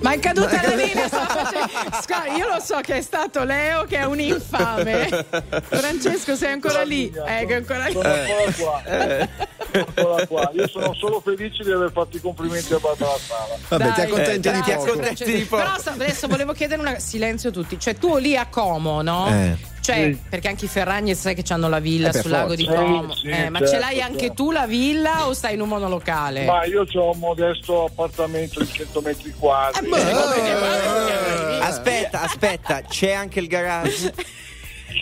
[0.00, 3.96] Ma è caduta la linea, facendo- Scusa, io lo so che è stato Leo che
[3.96, 5.08] è un infame.
[5.64, 7.10] Francesco, sei ancora lì?
[7.26, 7.92] Ecco, ancora lì.
[7.92, 8.82] Sono ancora qua.
[8.84, 10.50] Sono ancora qua.
[10.52, 13.56] Io sono solo felice di aver fatto i complimenti a Barbara Sala.
[13.68, 14.92] Vabbè, ti Dai, accontenti di grazie, poco.
[14.92, 15.24] Francesco.
[15.24, 15.62] Ti di poco.
[15.62, 17.78] Però adesso volevo chiedere una silenzio tutti.
[17.78, 19.28] Cioè, tu lì a Como, no?
[19.28, 19.74] Eh.
[19.86, 20.18] Cioè, Sì.
[20.28, 22.80] perché anche i Ferragni sai che hanno la villa Eh, sul lago di forza.
[22.82, 23.12] Como.
[23.14, 24.34] Sì, sì, Eh, ma certo, ce l'hai anche certo.
[24.34, 26.44] tu la villa o stai in un monolocale?
[26.44, 29.88] Ma io ho un modesto appartamento di 100 metri quadri.
[29.88, 34.12] Eh, Aspetta, aspetta, c'è anche il garage.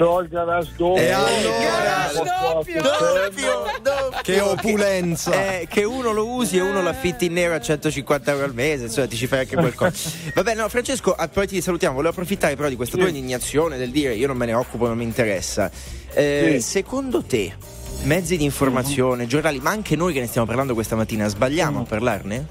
[0.00, 1.02] Ho il garage doppio.
[1.02, 1.30] E allora?
[1.60, 2.82] Garage doppio!
[2.82, 4.20] Doppio, doppio.
[4.22, 5.32] Che opulenza.
[5.32, 8.54] Eh, che uno lo usi e uno lo affitti in nero a 150 euro al
[8.54, 10.10] mese, insomma ti ci fai anche qualcosa.
[10.34, 11.94] Vabbè, no, Francesco, a- poi ti salutiamo.
[11.94, 14.96] Volevo approfittare però di questa tua indignazione del dire io non me ne occupo, non
[14.96, 15.70] mi interessa.
[16.12, 16.60] Eh, Sì.
[16.60, 17.54] Secondo te,
[18.02, 21.84] mezzi di informazione, giornali, ma anche noi che ne stiamo parlando questa mattina, sbagliamo a
[21.84, 22.46] parlarne?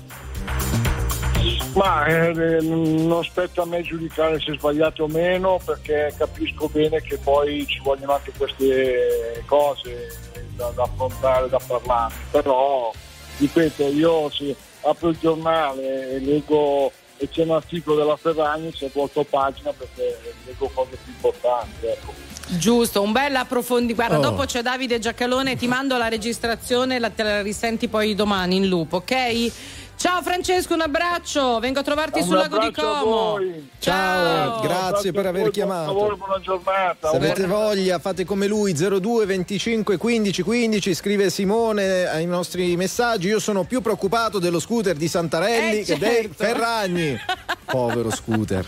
[1.74, 7.02] Ma eh, non spetta a me giudicare se è sbagliato o meno perché capisco bene
[7.02, 10.08] che poi ci vogliono anche queste cose
[10.56, 12.14] da, da affrontare, da parlare.
[12.32, 12.92] Però,
[13.38, 18.90] ripeto, io se apro il giornale e leggo e c'è un articolo della Ferragni, c'è
[18.94, 21.86] volto pagina perché leggo cose più importanti.
[21.86, 22.14] Ecco.
[22.58, 23.96] Giusto, un bel approfondimento.
[24.08, 24.32] Guarda, Oh.
[24.32, 28.68] dopo c'è Davide Giacalone, ti mando la registrazione, la, te la risenti poi domani in
[28.68, 29.52] loop, ok?
[29.96, 33.04] Ciao Francesco, un abbraccio, vengo a trovarti Un sul lago di Como.
[33.06, 33.70] voi.
[33.80, 35.94] Ciao, grazie Grazie per aver voi, chiamato.
[35.94, 37.10] Buon lavoro, buona giornata.
[37.10, 43.28] Se avete voglia, fate come lui 02 25 15 15, scrive Simone ai nostri messaggi.
[43.28, 46.34] Io sono più preoccupato dello scooter di Santarelli Eh, che dei certo.
[46.44, 47.18] Ferragni.
[47.66, 48.68] Povero scooter.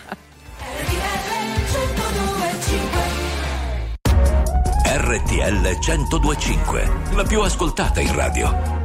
[4.87, 8.84] RTL 1025, la più ascoltata in radio.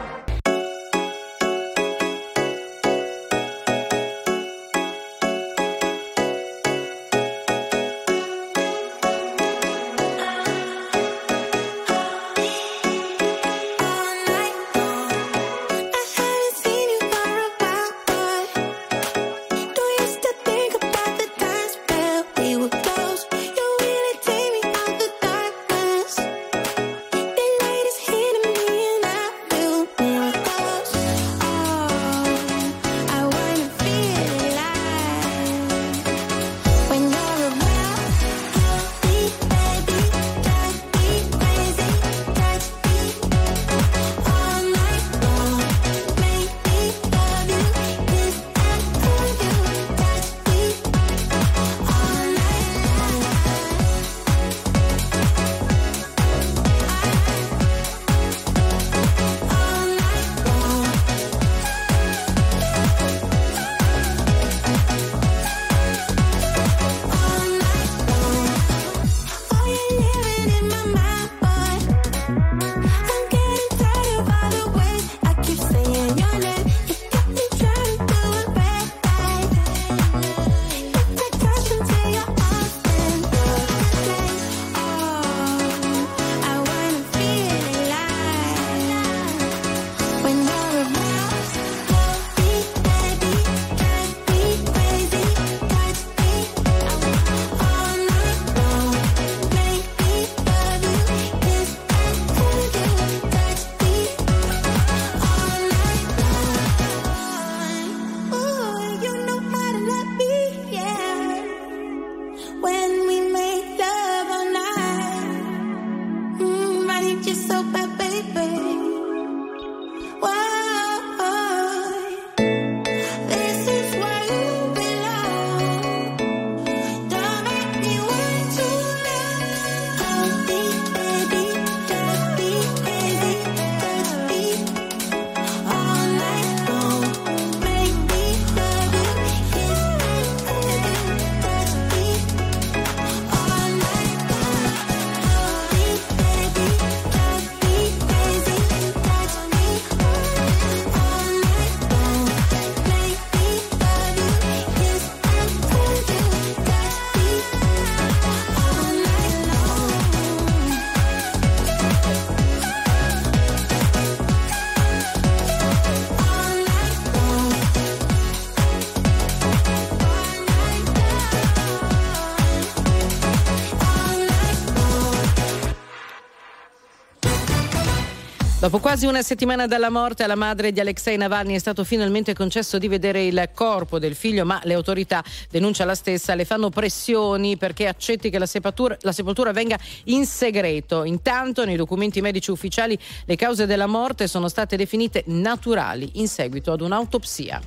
[178.71, 182.77] Dopo quasi una settimana dalla morte alla madre di Alexei Navalny è stato finalmente concesso
[182.77, 187.57] di vedere il corpo del figlio, ma le autorità, denuncia la stessa, le fanno pressioni
[187.57, 191.03] perché accetti che la sepoltura, la sepoltura venga in segreto.
[191.03, 196.71] Intanto nei documenti medici ufficiali le cause della morte sono state definite naturali in seguito
[196.71, 197.61] ad un'autopsia.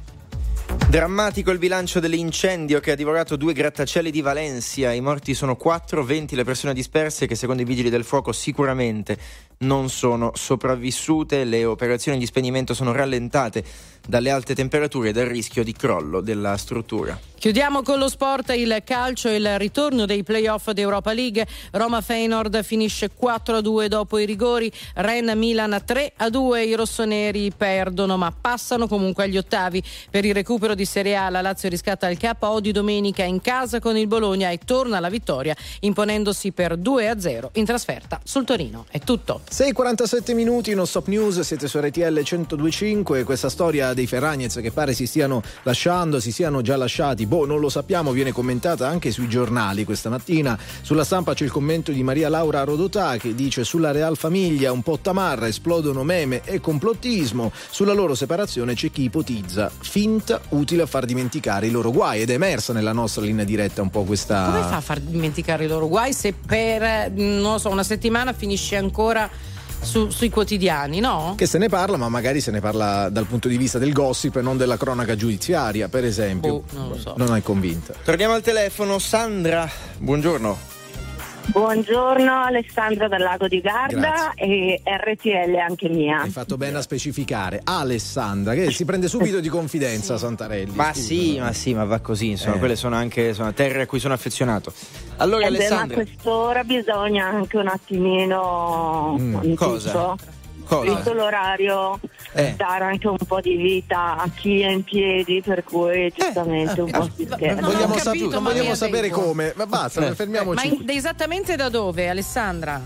[0.88, 4.92] Drammatico il bilancio dell'incendio che ha divorato due grattacieli di Valencia.
[4.92, 9.18] I morti sono 4, 20 le persone disperse che secondo i vigili del fuoco sicuramente
[9.58, 13.64] non sono sopravvissute, le operazioni di spegnimento sono rallentate
[14.06, 17.18] dalle alte temperature e dal rischio di crollo della struttura.
[17.44, 21.46] Chiudiamo con lo sport, il calcio e il ritorno dei playoff d'Europa League.
[21.72, 28.88] Roma Feyenoord finisce 4-2 dopo i rigori, Ren Milan 3-2, i rossoneri perdono ma passano
[28.88, 29.82] comunque agli ottavi.
[30.10, 33.78] Per il recupero di Serie A la Lazio riscatta il KO di domenica in casa
[33.78, 38.86] con il Bologna e torna alla vittoria imponendosi per 2-0 in trasferta sul Torino.
[38.90, 39.42] È tutto.
[39.50, 44.94] 6.47 minuti, non stop news, siete su RTL 102.5, questa storia dei Ferragnez che pare
[44.94, 49.28] si stiano lasciando, si siano già lasciati, boh non lo sappiamo, viene commentata anche sui
[49.28, 53.92] giornali questa mattina, sulla stampa c'è il commento di Maria Laura Rodotà che dice sulla
[53.92, 59.70] Real Famiglia un po' tamarra, esplodono meme e complottismo, sulla loro separazione c'è chi ipotizza
[59.78, 62.22] finta utile a far dimenticare i loro guai.
[62.22, 64.46] Ed è emersa nella nostra linea diretta un po' questa...
[64.46, 68.32] Come fa a far dimenticare i loro guai se per eh, non so, una settimana
[68.32, 69.30] finisce ancora
[69.84, 71.34] su- sui quotidiani, no?
[71.36, 74.36] Che se ne parla, ma magari se ne parla dal punto di vista del gossip
[74.36, 76.60] e non della cronaca giudiziaria, per esempio.
[76.60, 77.14] Boh, non lo so.
[77.16, 77.94] Non è convinta.
[78.04, 79.68] Torniamo al telefono, Sandra,
[79.98, 80.73] buongiorno.
[81.46, 86.22] Buongiorno Alessandra dal Lago di Garda e RTL anche mia.
[86.22, 87.60] Hai fatto bene a specificare.
[87.62, 90.72] Alessandra, che si prende subito di confidenza Santarelli.
[90.74, 91.00] Ma scusa.
[91.06, 92.58] sì, ma sì, ma va così, insomma, Eh.
[92.58, 94.72] quelle sono anche sono terre a cui sono affezionato.
[95.18, 99.90] Allora Eh beh, ma a Alessandra, quest'ora bisogna anche un attimino Mm, cosa?
[99.90, 100.18] tutto,
[100.64, 100.94] cosa?
[100.94, 102.00] visto l'orario,
[102.36, 102.54] Eh.
[102.56, 106.90] dare anche un po' di vita a chi è in piedi, per cui giustamente un
[106.90, 107.60] po' si scherza.
[107.60, 109.20] No, vogliamo sap- capito, non ma vogliamo sapere detto.
[109.20, 110.14] come, ma basta, Eh.
[110.14, 110.68] fermiamoci.
[110.68, 112.80] Ma in- esattamente da dove, Alessandra?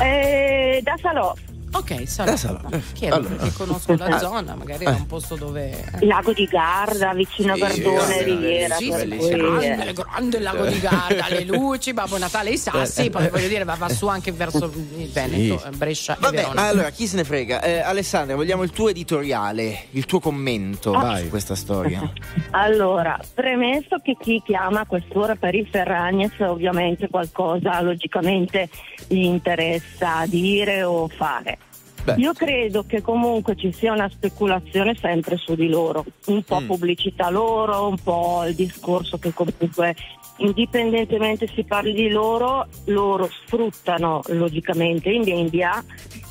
[0.00, 1.34] Eh, da Salò,
[1.72, 2.36] Ok, Salò.
[2.36, 2.60] Salò.
[2.94, 3.08] Chi è?
[3.08, 3.36] Allora.
[3.56, 5.70] Conosco la zona, magari è un posto dove.
[6.00, 6.06] eh.
[6.06, 8.74] Lago di Garda, vicino a Sì, Gardone, sì, Riviera.
[8.76, 9.06] sì, eh,
[9.36, 13.64] Grande, grande il lago di Garda, le luci, Babbo Natale, i sassi, poi voglio dire,
[13.64, 17.16] va, va su anche verso il Veneto, eh, Brescia e Vabbè, ma allora chi se
[17.16, 17.60] ne frega?
[17.62, 21.24] Eh, Alessandra, vogliamo il tuo editoriale, il tuo commento Vai.
[21.24, 22.10] su questa storia.
[22.50, 28.68] Allora, premesso che chi chiama a quest'ora per i Ferragnez ovviamente qualcosa logicamente
[29.06, 31.58] gli interessa dire o fare.
[32.04, 32.14] Beh.
[32.16, 36.66] Io credo che comunque ci sia una speculazione sempre su di loro, un po' Mm.
[36.66, 39.94] pubblicità loro, un po' il discorso che comunque
[40.38, 45.84] indipendentemente si parli di loro, loro sfruttano logicamente i media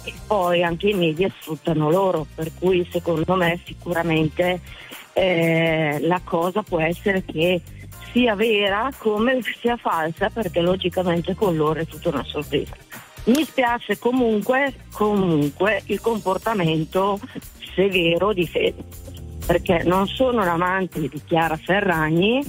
[0.03, 4.61] e poi anche i media sfruttano loro, per cui secondo me sicuramente
[5.13, 7.61] eh, la cosa può essere che
[8.11, 12.75] sia vera come sia falsa perché logicamente con loro è tutta una sorpresa.
[13.27, 17.19] Mi spiace comunque, comunque il comportamento
[17.75, 18.83] severo di Fede,
[19.45, 22.41] perché non sono un amante di Chiara Ferragni,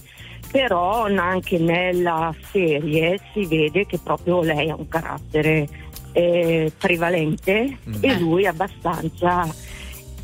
[0.51, 5.69] però anche nella serie si vede che proprio lei ha un carattere
[6.13, 9.47] eh, prevalente e lui abbastanza.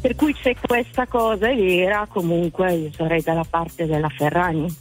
[0.01, 4.73] Per cui se questa cosa è vera, comunque io sarei dalla parte della Ferragni.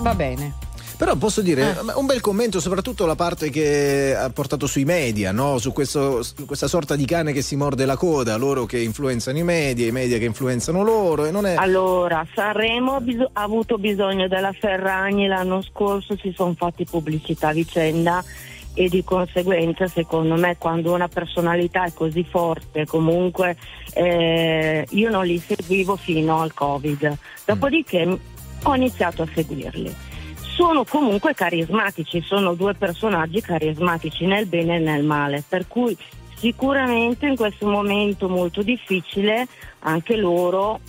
[0.00, 0.61] Va bene.
[1.02, 5.58] Però posso dire, un bel commento, soprattutto la parte che ha portato sui media, no?
[5.58, 9.36] su questo- su questa sorta di cane che si morde la coda, loro che influenzano
[9.36, 11.24] i media, i media che influenzano loro.
[11.24, 11.56] E non è...
[11.56, 17.48] Allora, Sanremo ha, biso- ha avuto bisogno della Ferragni l'anno scorso, si sono fatti pubblicità
[17.48, 18.24] a vicenda
[18.72, 23.56] e di conseguenza secondo me quando una personalità è così forte comunque
[23.92, 28.18] eh, io non li seguivo fino al Covid, dopodiché
[28.62, 30.10] ho iniziato a seguirli.
[30.54, 35.96] Sono comunque carismatici, sono due personaggi carismatici nel bene e nel male, per cui
[36.36, 39.46] sicuramente in questo momento molto difficile
[39.80, 40.80] anche loro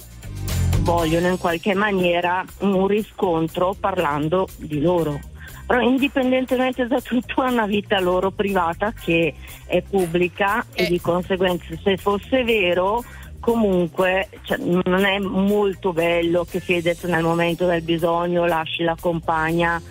[0.79, 5.19] vogliono in qualche maniera un riscontro parlando di loro.
[5.65, 9.33] Però indipendentemente da tutto hanno una vita loro privata che
[9.65, 10.87] è pubblica e Eh.
[10.87, 13.01] di conseguenza se fosse vero
[13.43, 19.81] comunque cioè, non è molto bello che Fedez nel momento del bisogno lasci la compagna.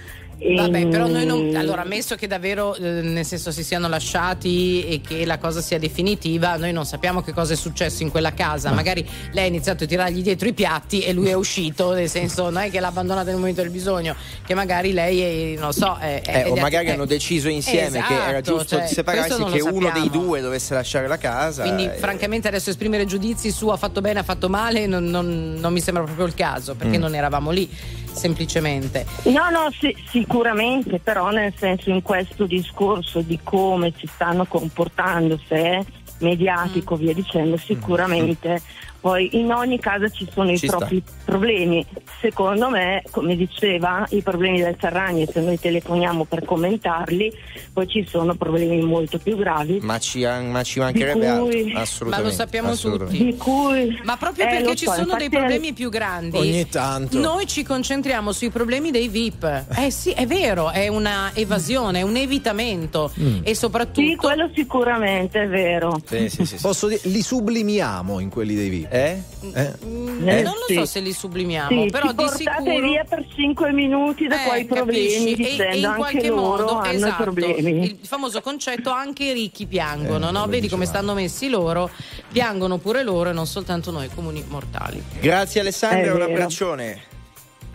[0.45, 1.55] E- Vabbè, però noi non.
[1.55, 5.79] Allora, ammesso che davvero, eh, nel senso, si siano lasciati e che la cosa sia
[5.79, 8.73] definitiva, noi non sappiamo che cosa è successo in quella casa.
[8.73, 12.51] Magari lei ha iniziato a tirargli dietro i piatti e lui è uscito, nel senso,
[12.51, 14.15] non è che l'ha abbandonata nel momento del bisogno,
[14.45, 15.97] che magari lei è, non so.
[15.99, 19.45] È, è- Eh, o magari eh, hanno deciso insieme che era esatto, giusto cioè, separarsi,
[19.45, 21.63] che uno dei due dovesse lasciare la casa.
[21.63, 25.55] Quindi, eh, francamente, adesso esprimere giudizi su ha fatto bene, ha fatto male, non, non-
[25.59, 27.01] non mi sembra proprio il caso, perché Mm.
[27.01, 27.69] non eravamo lì,
[28.13, 29.07] semplicemente.
[29.25, 35.39] No, no, sì, sicuramente, però nel senso in questo discorso di come si stanno comportando,
[35.47, 35.85] se è
[36.19, 38.61] mediatico, via dicendo, sicuramente
[39.03, 40.77] Poi in ogni casa ci sono Ci i sta.
[40.77, 41.85] propri problemi.
[42.21, 47.33] Secondo me, come diceva, i problemi del Ferragni, se noi telefoniamo per commentarli,
[47.73, 49.81] poi ci sono problemi molto più gravi.
[49.83, 51.45] Ma ci, ma ci mancherebbe Di altro.
[51.47, 52.09] cui- Assolutamente.
[52.09, 53.09] Ma lo sappiamo.
[53.09, 56.37] Di cui Ma proprio Eh, perché ci so, sono dei problemi più grandi.
[56.37, 57.19] Ogni tanto.
[57.19, 59.65] Noi ci concentriamo sui problemi dei VIP.
[59.77, 63.41] Eh sì, è vero, è una evasione, è un evitamento Mm.
[63.43, 66.01] e soprattutto Sì, quello sicuramente è vero.
[66.07, 66.63] Sì, sì, sì, sì.
[66.63, 68.91] Posso dire, li sublimiamo in quelli dei VIP.
[68.95, 69.23] Eh?
[69.55, 69.73] Eh?
[69.87, 73.25] Mm, Eh, non lo so se li sublimiamo, Sì, però di portate sicuro via per
[73.35, 75.57] 5 minuti da Eh, quei problemi, capisci?
[75.63, 80.45] E- e, in qualche modo esatto, il famoso concetto anche i ricchi piangono, Eh, no?
[80.47, 81.89] Vedi come stanno messi loro,
[82.31, 85.03] piangono pure loro e non soltanto noi comuni mortali.
[85.21, 87.01] Grazie Alessandra, un abbraccione.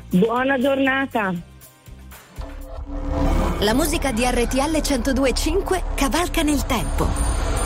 [0.09, 1.33] Buona giornata.
[3.61, 7.36] La musica di RTL 1025 cavalca nel tempo.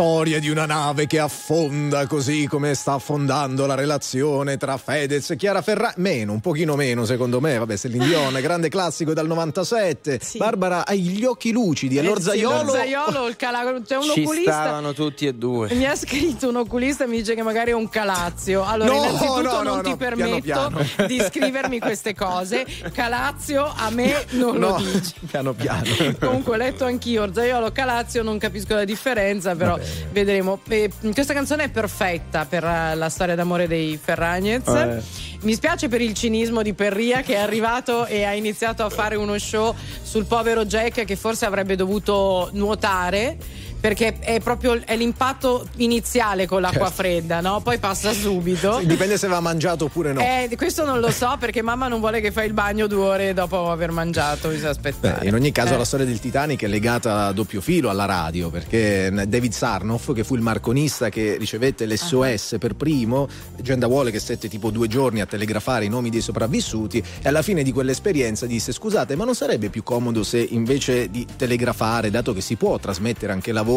[0.00, 5.36] Storia di una nave che affonda così come sta affondando la relazione tra Fedez e
[5.36, 5.92] Chiara Ferragni.
[5.98, 7.58] Meno, un pochino meno secondo me.
[7.58, 10.18] Vabbè, Celine Dion, grande classico dal 97.
[10.38, 11.96] Barbara, hai gli occhi lucidi.
[11.96, 12.62] E Eh sì, l'orzaiolo?
[12.62, 14.52] l'orzaiolo, il cala- c'è un Ci oculista.
[14.52, 15.70] stavano tutti e due.
[15.74, 18.64] Mi ha scritto un oculista e mi dice che magari è un calazio.
[18.64, 20.86] Allora, No, innanzitutto no, non no, ti no, permetto piano, piano.
[21.06, 22.64] di scrivermi queste cose.
[22.94, 25.12] Calazio a me non No, lo dici.
[25.30, 25.82] piano piano.
[26.18, 29.78] Comunque ho letto anch'io Orzaiolo Calazio, non capisco la differenza, però
[30.12, 30.60] vedremo.
[30.68, 34.66] Eh, questa canzone è perfetta per eh, la storia d'amore dei Ferragnez.
[34.68, 35.02] Eh.
[35.42, 39.16] Mi spiace per il cinismo di Perria che è arrivato e ha iniziato a fare
[39.16, 43.36] uno show sul povero Jack che forse avrebbe dovuto nuotare.
[43.80, 47.02] Perché è proprio è l'impatto iniziale con l'acqua Certo.
[47.02, 47.60] fredda, no?
[47.60, 48.80] Poi passa subito.
[48.84, 50.20] Dipende se va mangiato oppure no.
[50.20, 53.32] Eh, questo non lo so perché mamma non vuole che fai il bagno due ore
[53.34, 55.20] dopo aver mangiato, bisogna aspettare.
[55.20, 55.76] Beh, in ogni caso Eh.
[55.78, 60.24] la storia del Titanic è legata a doppio filo alla radio perché David Sarnoff che
[60.24, 65.20] fu il marconista che ricevette l'SOS per primo leggenda vuole che stette tipo due giorni
[65.22, 69.34] a telegrafare i nomi dei sopravvissuti e alla fine di quell'esperienza disse scusate ma non
[69.34, 73.68] sarebbe più comodo se invece di telegrafare dato che si può trasmettere anche la voce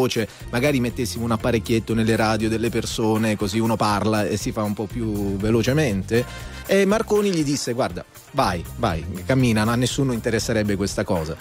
[0.50, 4.74] magari mettessimo un apparecchietto nelle radio delle persone così uno parla e si fa un
[4.74, 6.24] po' più velocemente
[6.66, 11.36] e Marconi gli disse guarda vai vai cammina a nessuno interesserebbe questa cosa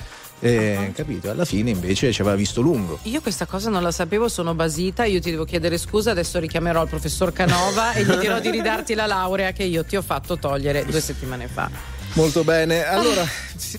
[0.45, 1.29] eh, capito?
[1.29, 2.99] Alla fine invece ci aveva visto lungo.
[3.03, 6.83] Io questa cosa non la sapevo, sono basita, io ti devo chiedere scusa, adesso richiamerò
[6.83, 10.37] il professor Canova e gli dirò di ridarti la laurea che io ti ho fatto
[10.37, 11.71] togliere due settimane fa.
[12.15, 12.83] Molto bene.
[12.83, 13.25] Allora,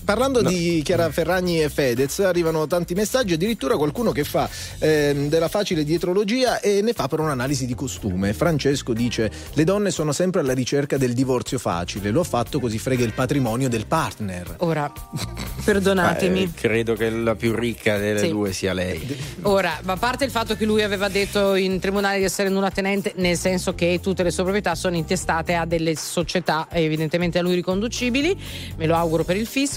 [0.03, 4.49] parlando di Chiara Ferragni e Fedez, arrivano tanti messaggi, addirittura qualcuno che fa
[4.79, 8.33] ehm, della facile dietrologia e ne fa per un'analisi di costume.
[8.33, 12.77] Francesco dice: Le donne sono sempre alla ricerca del divorzio facile, lo ha fatto così
[12.77, 14.55] frega il patrimonio del partner.
[14.59, 14.91] Ora,
[15.63, 16.43] perdonatemi.
[16.43, 18.29] Eh, credo che la più ricca delle Sì.
[18.29, 19.17] due sia lei.
[19.43, 23.13] Ora, a parte il fatto che lui aveva detto in tribunale di essere nulla tenente,
[23.17, 27.55] nel senso che tutte le sue proprietà sono intestate a delle società evidentemente a lui
[27.55, 28.37] riconducibili,
[28.77, 29.74] me lo auguro per il fisco,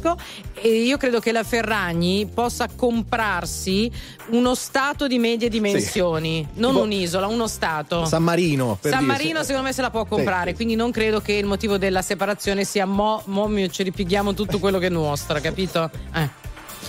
[0.61, 3.90] e io credo che la Ferragni possa comprarsi
[4.30, 8.05] uno stato di medie dimensioni, non Tipo- un'isola, uno stato.
[8.05, 10.57] San Marino, per San dire- Marino secondo me se la può comprare, Sì.
[10.57, 14.78] quindi non credo che il motivo della separazione sia mo, mo ci ripighiamo tutto quello
[14.78, 15.90] che è nostro, capito?
[16.14, 16.46] Eh.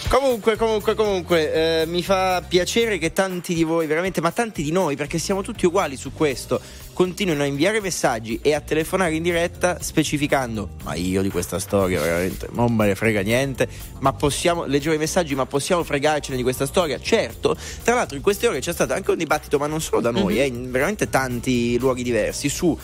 [0.08, 4.72] Comunque, comunque, comunque, eh, mi fa piacere che tanti di voi, veramente, ma tanti di
[4.72, 6.60] noi, perché siamo tutti uguali su questo,
[7.00, 12.02] continuino a inviare messaggi e a telefonare in diretta specificando: Ma io di questa storia,
[12.02, 13.70] veramente, non me ne frega niente.
[14.00, 17.00] Ma possiamo, leggevo i messaggi, ma possiamo fregarcene di questa storia?
[17.00, 17.56] Certo.
[17.86, 20.34] Tra l'altro, in queste ore c'è stato anche un dibattito, ma non solo da noi,
[20.34, 20.40] Mhm.
[20.42, 22.78] eh, in veramente tanti luoghi diversi, su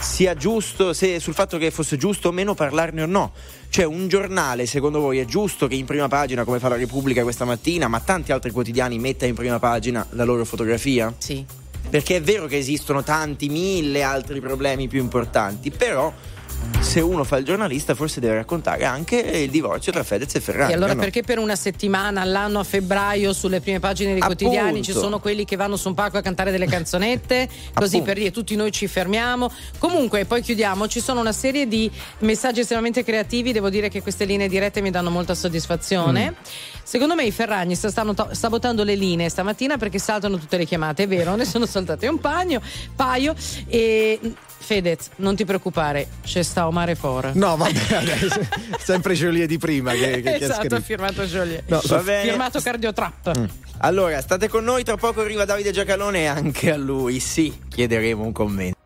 [0.00, 3.32] sia giusto, se, sul fatto che fosse giusto o meno parlarne o no.
[3.68, 7.22] Cioè, un giornale, secondo voi, è giusto che in prima pagina, come fa la Repubblica
[7.22, 11.12] questa mattina, ma tanti altri quotidiani metta in prima pagina la loro fotografia?
[11.18, 11.44] Sì.
[11.90, 16.12] Perché è vero che esistono tanti, mille altri problemi più importanti, però
[16.80, 20.72] se uno fa il giornalista forse deve raccontare anche il divorzio tra Fedez e Ferrari.
[20.72, 21.00] E allora no?
[21.00, 24.44] perché per una settimana all'anno a febbraio sulle prime pagine dei Appunto.
[24.44, 28.04] quotidiani ci sono quelli che vanno su un palco a cantare delle canzonette, così Appunto.
[28.04, 29.50] per dire tutti noi ci fermiamo.
[29.78, 31.90] Comunque, poi chiudiamo, ci sono una serie di
[32.20, 36.36] messaggi estremamente creativi, devo dire che queste linee dirette mi danno molta soddisfazione.
[36.82, 40.64] Secondo me i Ferragni sta- stanno to- sabotando le linee stamattina perché saltano tutte le
[40.64, 42.62] chiamate, è vero, ne sono saltate un paio,
[42.96, 43.34] paio
[43.66, 44.18] e
[44.68, 47.34] Fedez, non ti preoccupare, c'è sta Omare For.
[47.34, 48.38] No, vabbè, adesso,
[48.78, 50.80] sempre Joliet di prima che, che, esatto, ha scritto.
[50.82, 51.62] firmato Joliet.
[51.68, 52.28] No, Va bene.
[52.28, 53.48] Firmato Cardiotrap.
[53.78, 58.22] Allora, state con noi, tra poco arriva Davide Giacalone e anche a lui, sì, chiederemo
[58.22, 58.76] un commento.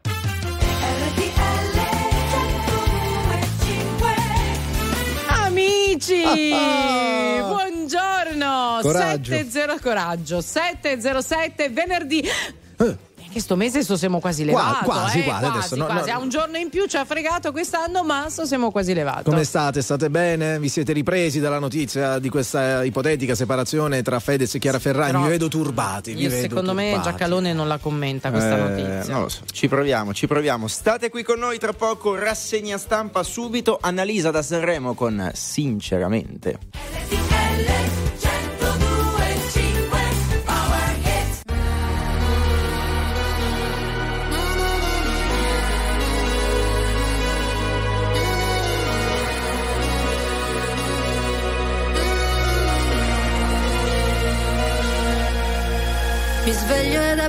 [5.28, 7.42] Amici, Ah.
[7.48, 8.78] buongiorno.
[8.82, 9.32] Coraggio.
[9.32, 10.40] 70 coraggio.
[10.40, 12.22] 707 venerdì.
[13.32, 14.84] Che sto mese sto siamo quasi Qua- levato.
[14.84, 16.10] quasi, eh, quasi, adesso, no, quasi.
[16.10, 16.16] no.
[16.16, 19.30] Ha un giorno in più ci ha fregato quest'anno, ma sto siamo quasi levato.
[19.30, 19.80] Come state?
[19.80, 20.58] State bene?
[20.58, 25.12] Vi siete ripresi dalla notizia di questa ipotetica separazione tra Fedez e Chiara Ferragni?
[25.12, 26.12] Però Vi vedo turbati.
[26.12, 27.08] vi vedo secondo me turbati.
[27.10, 29.12] Giacalone non la commenta questa Eh, notizia.
[29.14, 30.68] non lo so, ci proviamo, ci proviamo.
[30.68, 36.58] State qui con noi tra poco, rassegna stampa subito, Annalisa da Sanremo con Sinceramente.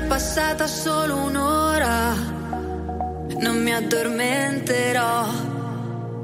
[0.03, 2.13] È passata solo un'ora.
[3.39, 5.25] Non mi addormenterò.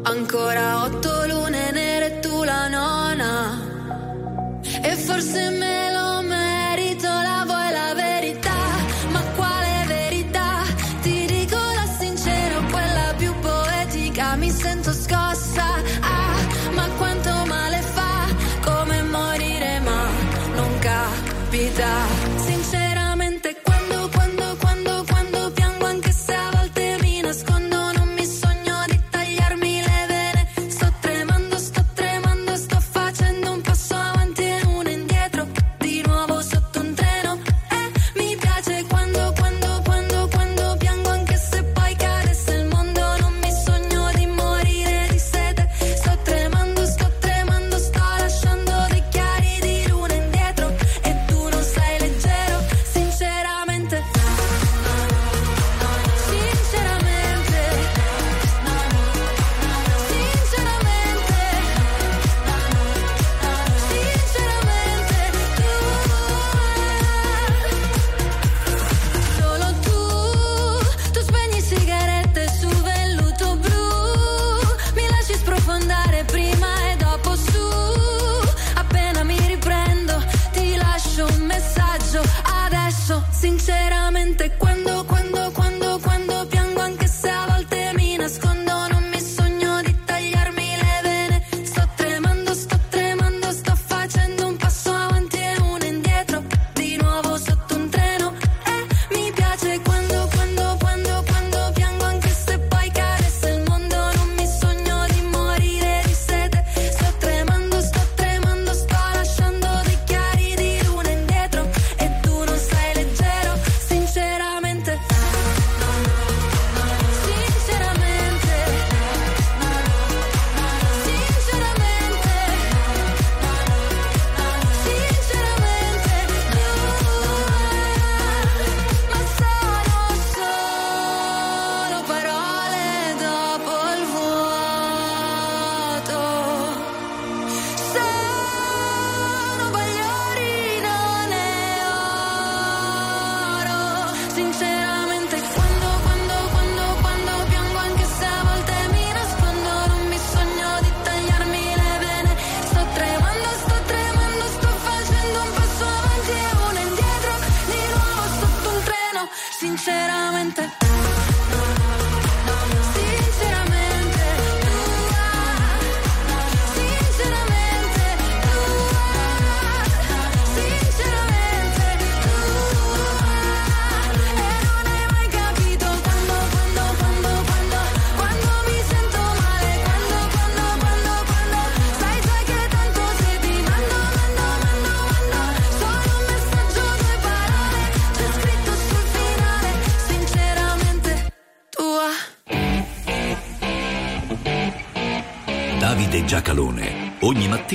[0.03, 3.31] Ancora otto lune nere tu la nona.
[4.81, 5.68] E forse me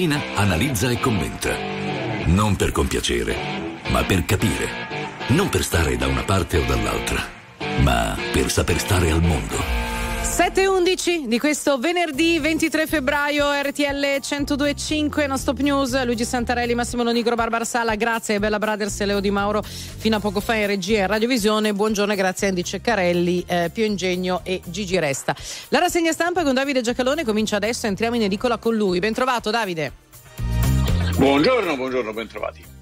[0.06, 1.56] mattina analizza e commenta.
[2.26, 3.36] Non per compiacere,
[3.90, 4.68] ma per capire.
[5.28, 7.24] Non per stare da una parte o dall'altra,
[7.80, 9.73] ma per saper stare al mondo.
[10.54, 17.34] 7.11 di questo venerdì 23 febbraio RTL 102.5 Non Stop News Luigi Santarelli, Massimo Lonigro,
[17.34, 20.68] Barbara Sala grazie a Bella Brothers e Leo Di Mauro fino a poco fa in
[20.68, 21.72] regia e radiovisione.
[21.72, 25.34] Buongiorno grazie a Andy Ceccarelli eh, Pio Ingegno e Gigi Resta.
[25.70, 29.00] La rassegna stampa con Davide Giacalone comincia adesso entriamo in edicola con lui.
[29.00, 29.92] Ben trovato Davide.
[31.16, 32.73] Buongiorno, buongiorno, bentrovati.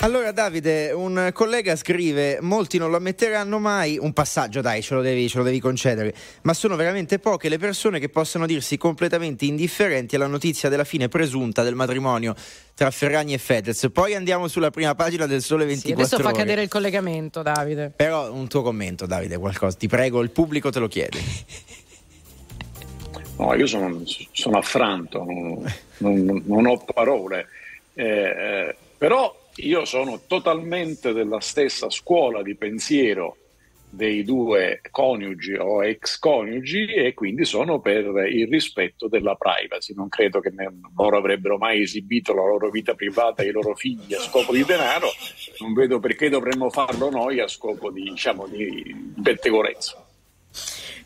[0.00, 5.00] Allora Davide, un collega scrive, molti non lo ammetteranno mai, un passaggio dai, ce lo,
[5.00, 9.46] devi, ce lo devi concedere, ma sono veramente poche le persone che possano dirsi completamente
[9.46, 12.34] indifferenti alla notizia della fine presunta del matrimonio
[12.74, 13.88] tra Ferragni e Fedez.
[13.90, 16.36] Poi andiamo sulla prima pagina del Sole sì, 24 adesso fa ore.
[16.38, 20.78] cadere il collegamento Davide Però un tuo commento Davide, qualcosa, ti prego, il pubblico te
[20.78, 21.18] lo chiede.
[23.38, 25.62] No, io sono, sono affranto, non,
[25.98, 27.46] non- non ho parole,
[27.92, 33.36] Eh, eh, però io sono totalmente della stessa scuola di pensiero
[33.88, 39.94] dei due coniugi o ex coniugi e quindi sono per il rispetto della privacy.
[39.94, 40.52] Non credo che
[40.94, 45.08] loro avrebbero mai esibito la loro vita privata ai loro figli a scopo di denaro,
[45.60, 50.05] non vedo perché dovremmo farlo noi a scopo di, diciamo, di pettegolezzo.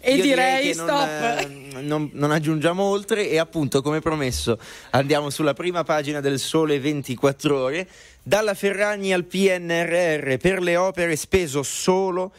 [0.00, 4.58] E Io direi, che stop Non, eh, non- non aggiungiamo oltre e appunto come promesso
[4.90, 7.86] andiamo sulla prima pagina del Sole 24 ore.
[8.22, 12.32] Dalla Ferragni al PNRR per le opere speso solo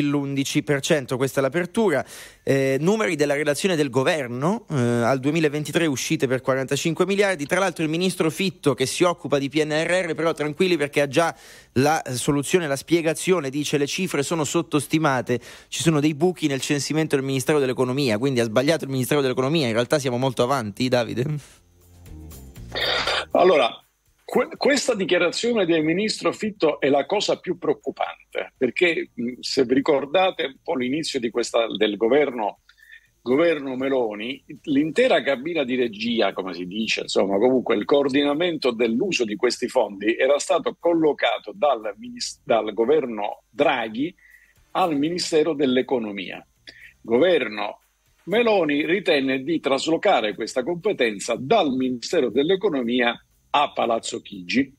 [0.00, 2.04] l'11%, questa è l'apertura.
[2.42, 7.46] Eh, numeri della relazione del governo, eh, al 2023 uscite per 45 miliardi.
[7.46, 11.34] Tra l'altro il ministro Fitto che si occupa di PNRR, però tranquilli perché ha già
[11.74, 16.60] la eh, soluzione, la spiegazione, dice le cifre sono sottostimate, ci sono dei buchi nel
[16.60, 20.88] censimento del Ministero dell'Economia, quindi ha sbagliato il Ministero dell'Economia, in realtà siamo molto avanti,
[20.88, 21.26] Davide.
[23.32, 23.82] Allora,
[24.32, 29.10] que- questa dichiarazione del ministro Fitto è la cosa più preoccupante, perché
[29.40, 32.60] se vi ricordate un po' l'inizio questa, del governo,
[33.20, 39.36] governo Meloni, l'intera cabina di regia, come si dice, insomma, comunque il coordinamento dell'uso di
[39.36, 41.94] questi fondi era stato collocato dal,
[42.42, 44.14] dal governo Draghi
[44.70, 46.42] al Ministero dell'Economia.
[47.02, 47.80] Governo
[48.24, 53.14] Meloni ritenne di traslocare questa competenza dal Ministero dell'Economia
[53.54, 54.74] a Palazzo Chigi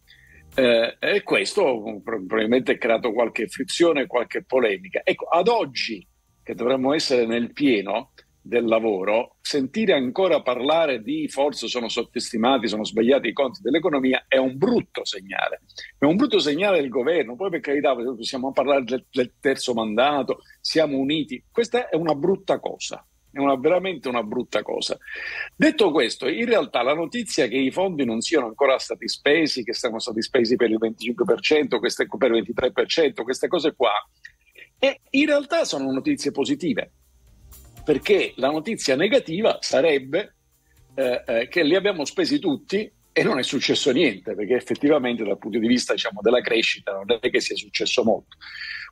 [0.56, 5.02] eh, e questo probabilmente ha creato qualche frizione, qualche polemica.
[5.04, 6.08] Ecco, ad oggi
[6.44, 8.12] che dovremmo essere nel pieno
[8.46, 14.38] del lavoro, sentire ancora parlare di forse sono sottostimati, sono sbagliati i conti dell'economia è
[14.38, 15.62] un brutto segnale.
[15.98, 17.36] È un brutto segnale del governo.
[17.36, 21.42] Poi per carità possiamo parlare del, del terzo mandato, siamo uniti.
[21.50, 24.98] Questa è una brutta cosa è una, veramente una brutta cosa.
[25.56, 29.74] Detto questo, in realtà la notizia che i fondi non siano ancora stati spesi, che
[29.74, 33.94] siano stati spesi per il 25%, queste, per il 23%, queste cose qua,
[34.78, 36.92] e in realtà sono notizie positive,
[37.84, 40.36] perché la notizia negativa sarebbe
[40.96, 45.38] eh, eh, che li abbiamo spesi tutti e non è successo niente, perché effettivamente dal
[45.40, 48.38] punto di vista diciamo, della crescita non è che sia successo molto.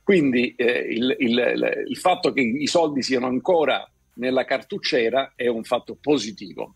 [0.02, 5.64] Quindi eh, il, il, il fatto che i soldi siano ancora nella cartucciera è un
[5.64, 6.74] fatto positivo.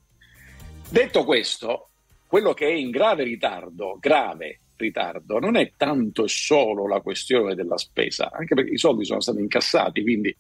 [0.89, 1.91] Detto questo,
[2.27, 7.55] quello che è in grave ritardo, grave ritardo, non è tanto e solo la questione
[7.55, 10.37] della spesa, anche perché i soldi sono stati incassati, quindi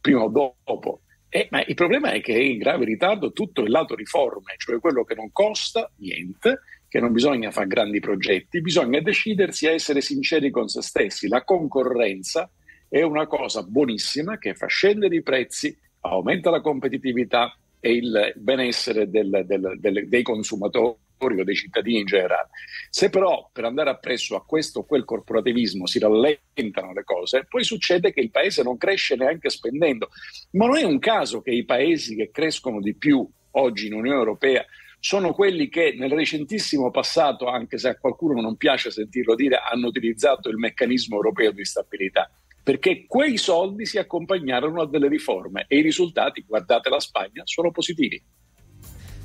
[0.00, 1.00] prima o dopo.
[1.28, 4.78] Eh, ma il problema è che è in grave ritardo tutto il lato riforme, cioè
[4.78, 10.00] quello che non costa niente, che non bisogna fare grandi progetti, bisogna decidersi a essere
[10.00, 11.26] sinceri con se stessi.
[11.26, 12.48] La concorrenza
[12.88, 15.76] è una cosa buonissima che fa scendere i prezzi,
[16.10, 22.06] aumenta la competitività e il benessere del, del, del, dei consumatori o dei cittadini in
[22.06, 22.48] generale.
[22.90, 27.64] Se però per andare appresso a questo o quel corporativismo si rallentano le cose, poi
[27.64, 30.08] succede che il paese non cresce neanche spendendo.
[30.52, 34.18] Ma non è un caso che i paesi che crescono di più oggi in Unione
[34.18, 34.64] Europea
[34.98, 39.88] sono quelli che nel recentissimo passato, anche se a qualcuno non piace sentirlo dire, hanno
[39.88, 42.30] utilizzato il meccanismo europeo di stabilità.
[42.64, 47.70] Perché quei soldi si accompagnarono a delle riforme e i risultati, guardate la Spagna, sono
[47.70, 48.20] positivi.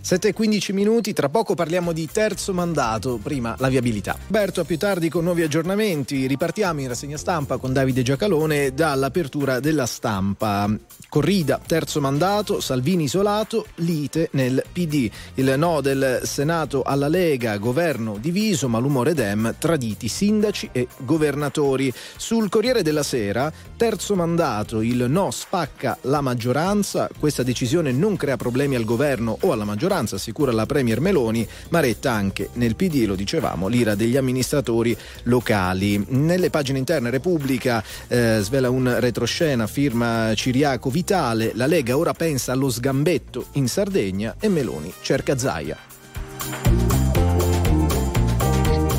[0.01, 4.17] 7 e 15 minuti, tra poco parliamo di terzo mandato, prima la viabilità.
[4.27, 9.59] Berto, a più tardi con nuovi aggiornamenti, ripartiamo in rassegna stampa con Davide Giacalone dall'apertura
[9.59, 10.69] della stampa.
[11.09, 15.09] Corrida, terzo mandato, Salvini isolato, lite nel PD.
[15.35, 21.91] Il no del Senato alla Lega, governo diviso, malumore Dem, traditi sindaci e governatori.
[22.15, 28.37] Sul Corriere della Sera, terzo mandato, il no spacca la maggioranza, questa decisione non crea
[28.37, 33.05] problemi al governo o alla maggioranza, assicura la Premier Meloni, ma retta anche nel PD,
[33.05, 36.03] lo dicevamo, l'ira degli amministratori locali.
[36.09, 42.51] Nelle pagine interne Repubblica eh, svela un retroscena, firma Ciriaco Vitale, la Lega ora pensa
[42.51, 45.77] allo sgambetto in Sardegna e Meloni cerca Zaia.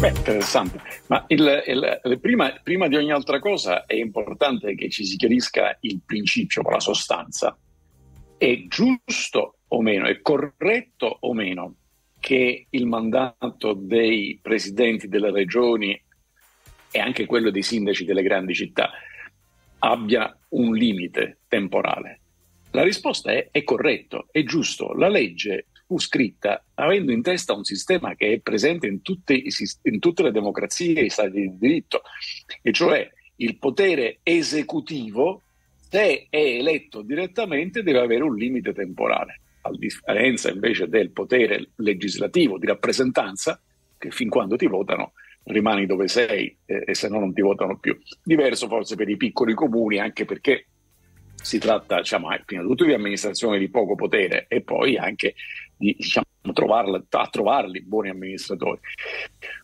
[0.00, 0.80] Beh, interessante.
[1.08, 5.76] Ma il- il- prima, prima di ogni altra cosa è importante che ci si chiarisca
[5.80, 7.54] il principio, la sostanza.
[8.38, 11.74] È giusto o meno, è corretto o meno
[12.18, 16.00] che il mandato dei presidenti delle regioni
[16.92, 18.90] e anche quello dei sindaci delle grandi città
[19.78, 22.20] abbia un limite temporale?
[22.72, 24.92] La risposta è, è corretto, è giusto.
[24.92, 29.42] La legge fu scritta avendo in testa un sistema che è presente in tutte,
[29.82, 32.02] in tutte le democrazie e i stati di diritto,
[32.62, 35.42] e cioè il potere esecutivo,
[35.88, 42.58] se è eletto direttamente, deve avere un limite temporale, a differenza invece del potere legislativo
[42.58, 43.60] di rappresentanza,
[43.98, 45.12] che fin quando ti votano
[45.44, 47.98] rimani dove sei eh, e se no non ti votano più.
[48.22, 50.66] Diverso forse per i piccoli comuni, anche perché
[51.42, 55.34] si tratta diciamo, eh, prima di tutto di amministrazioni di poco potere e poi anche
[55.76, 58.80] di diciamo, trovarla- a trovarli buoni amministratori.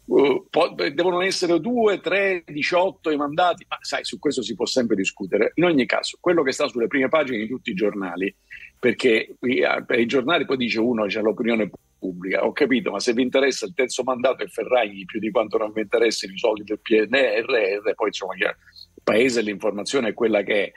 [0.06, 0.46] Uh,
[0.94, 5.52] devono essere 2, 3, 18 i mandati, ma sai, su questo si può sempre discutere.
[5.56, 8.34] In ogni caso, quello che sta sulle prime pagine di tutti i giornali,
[8.78, 13.22] perché per i giornali poi dice uno c'è l'opinione pubblica, ho capito, ma se vi
[13.22, 16.80] interessa il terzo mandato e Ferragni più di quanto non vi interessino i soldi del
[16.80, 18.54] PNRR, poi insomma il
[19.02, 20.72] paese l'informazione è quella che è.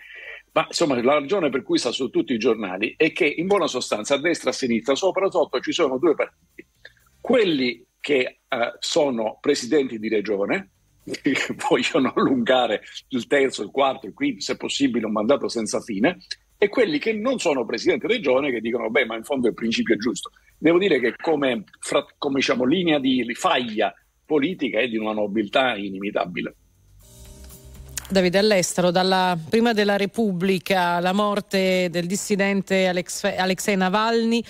[0.52, 3.68] Ma insomma, la ragione per cui sta su tutti i giornali è che in buona
[3.68, 6.66] sostanza a destra e a sinistra, sopra sotto, ci sono due partiti.
[7.22, 10.72] Quelli che eh, sono presidenti di regione,
[11.70, 16.18] vogliono allungare il terzo, il quarto, il quinto, se possibile un mandato senza fine,
[16.62, 19.54] e quelli che non sono presidenti di regione che dicono, beh, ma in fondo il
[19.54, 20.32] principio è giusto.
[20.58, 23.94] Devo dire che come, fra- come diciamo, linea di faglia
[24.26, 26.56] politica è di una nobiltà inimitabile.
[28.10, 34.44] Davide all'estero, dalla prima della Repubblica, la morte del dissidente Alex- Alexei Navalny.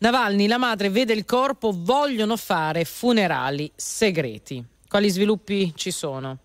[0.00, 4.62] Navalny, la madre vede il corpo, vogliono fare funerali segreti.
[4.86, 6.40] Quali sviluppi ci sono?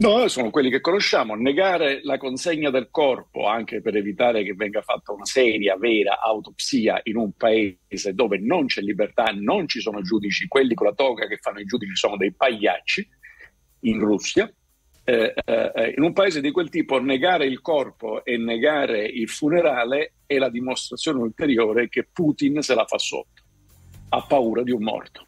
[0.00, 1.34] No, sono quelli che conosciamo.
[1.34, 7.00] Negare la consegna del corpo anche per evitare che venga fatta una seria, vera autopsia
[7.04, 11.26] in un paese dove non c'è libertà, non ci sono giudici, quelli con la toga
[11.26, 13.08] che fanno i giudici sono dei pagliacci
[13.80, 14.48] in Russia.
[15.02, 20.12] Eh, eh, in un paese di quel tipo negare il corpo e negare il funerale
[20.26, 23.42] è la dimostrazione ulteriore che Putin se la fa sotto,
[24.10, 25.27] ha paura di un morto.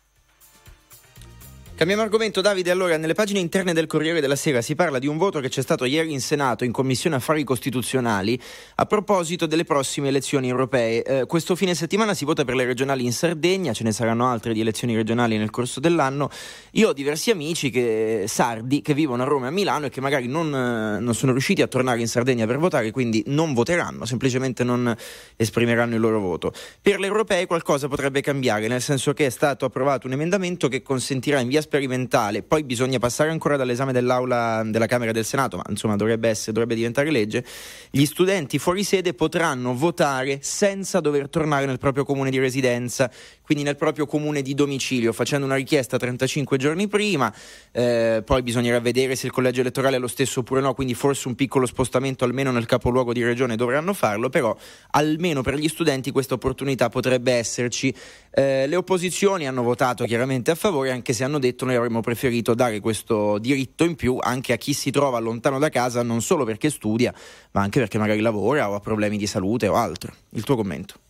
[1.80, 5.16] Cambiamo argomento Davide, allora nelle pagine interne del Corriere della Sera si parla di un
[5.16, 8.38] voto che c'è stato ieri in Senato in Commissione Affari Costituzionali
[8.74, 11.02] a proposito delle prossime elezioni europee.
[11.02, 14.52] Eh, questo fine settimana si vota per le regionali in Sardegna, ce ne saranno altre
[14.52, 16.28] di elezioni regionali nel corso dell'anno.
[16.72, 20.02] Io ho diversi amici che, sardi che vivono a Roma e a Milano e che
[20.02, 24.04] magari non, eh, non sono riusciti a tornare in Sardegna per votare, quindi non voteranno,
[24.04, 24.94] semplicemente non
[25.34, 26.52] esprimeranno il loro voto.
[26.82, 30.82] Per le europee qualcosa potrebbe cambiare, nel senso che è stato approvato un emendamento che
[30.82, 35.56] consentirà in via sperimentale, poi bisogna passare ancora dall'esame dell'aula della Camera e del Senato,
[35.56, 37.44] ma insomma dovrebbe essere, dovrebbe diventare legge,
[37.90, 43.08] gli studenti fuori sede potranno votare senza dover tornare nel proprio comune di residenza,
[43.50, 47.34] quindi nel proprio comune di domicilio, facendo una richiesta 35 giorni prima,
[47.72, 51.26] eh, poi bisognerà vedere se il collegio elettorale è lo stesso oppure no, quindi forse
[51.26, 54.56] un piccolo spostamento almeno nel capoluogo di regione dovranno farlo, però
[54.92, 57.92] almeno per gli studenti questa opportunità potrebbe esserci.
[58.30, 62.54] Eh, le opposizioni hanno votato chiaramente a favore, anche se hanno detto noi avremmo preferito
[62.54, 66.44] dare questo diritto in più anche a chi si trova lontano da casa, non solo
[66.44, 67.12] perché studia,
[67.50, 70.12] ma anche perché magari lavora o ha problemi di salute o altro.
[70.34, 71.09] Il tuo commento?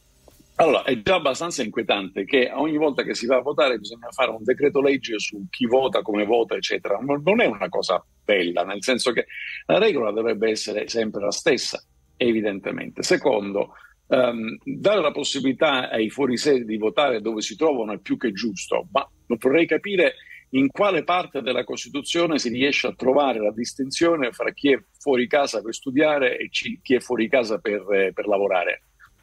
[0.61, 4.31] Allora, è già abbastanza inquietante che ogni volta che si va a votare bisogna fare
[4.31, 6.99] un decreto legge su chi vota, come vota, eccetera.
[6.99, 9.25] Non è una cosa bella, nel senso che
[9.65, 11.83] la regola dovrebbe essere sempre la stessa,
[12.15, 13.03] evidentemente.
[13.03, 13.73] Secondo,
[14.07, 18.87] ehm, dare la possibilità ai fuorisede di votare dove si trovano è più che giusto,
[18.93, 19.09] ma
[19.39, 20.17] vorrei capire
[20.51, 25.27] in quale parte della Costituzione si riesce a trovare la distinzione fra chi è fuori
[25.27, 28.83] casa per studiare e chi è fuori casa per, eh, per lavorare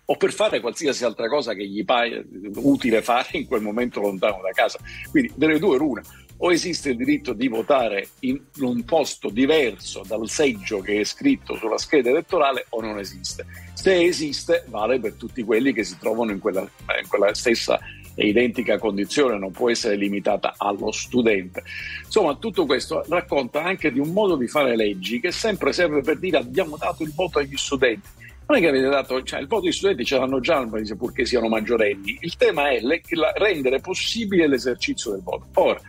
[0.10, 4.40] o per fare qualsiasi altra cosa che gli pare utile fare in quel momento lontano
[4.42, 4.80] da casa.
[5.10, 6.02] Quindi delle due l'una.
[6.40, 11.56] O esiste il diritto di votare in un posto diverso dal seggio che è scritto
[11.56, 13.46] sulla scheda elettorale o non esiste.
[13.74, 17.80] Se esiste, vale per tutti quelli che si trovano in quella, in quella stessa
[18.14, 21.64] e identica condizione, non può essere limitata allo studente.
[22.06, 26.18] Insomma, tutto questo racconta anche di un modo di fare leggi che sempre serve per
[26.18, 28.10] dire abbiamo dato il voto agli studenti.
[28.48, 30.66] Non è che avete dato, cioè il voto agli studenti ce l'hanno già,
[30.98, 32.18] purché siano maggiorenni.
[32.22, 35.48] Il tema è le- la- rendere possibile l'esercizio del voto.
[35.56, 35.80] Ora,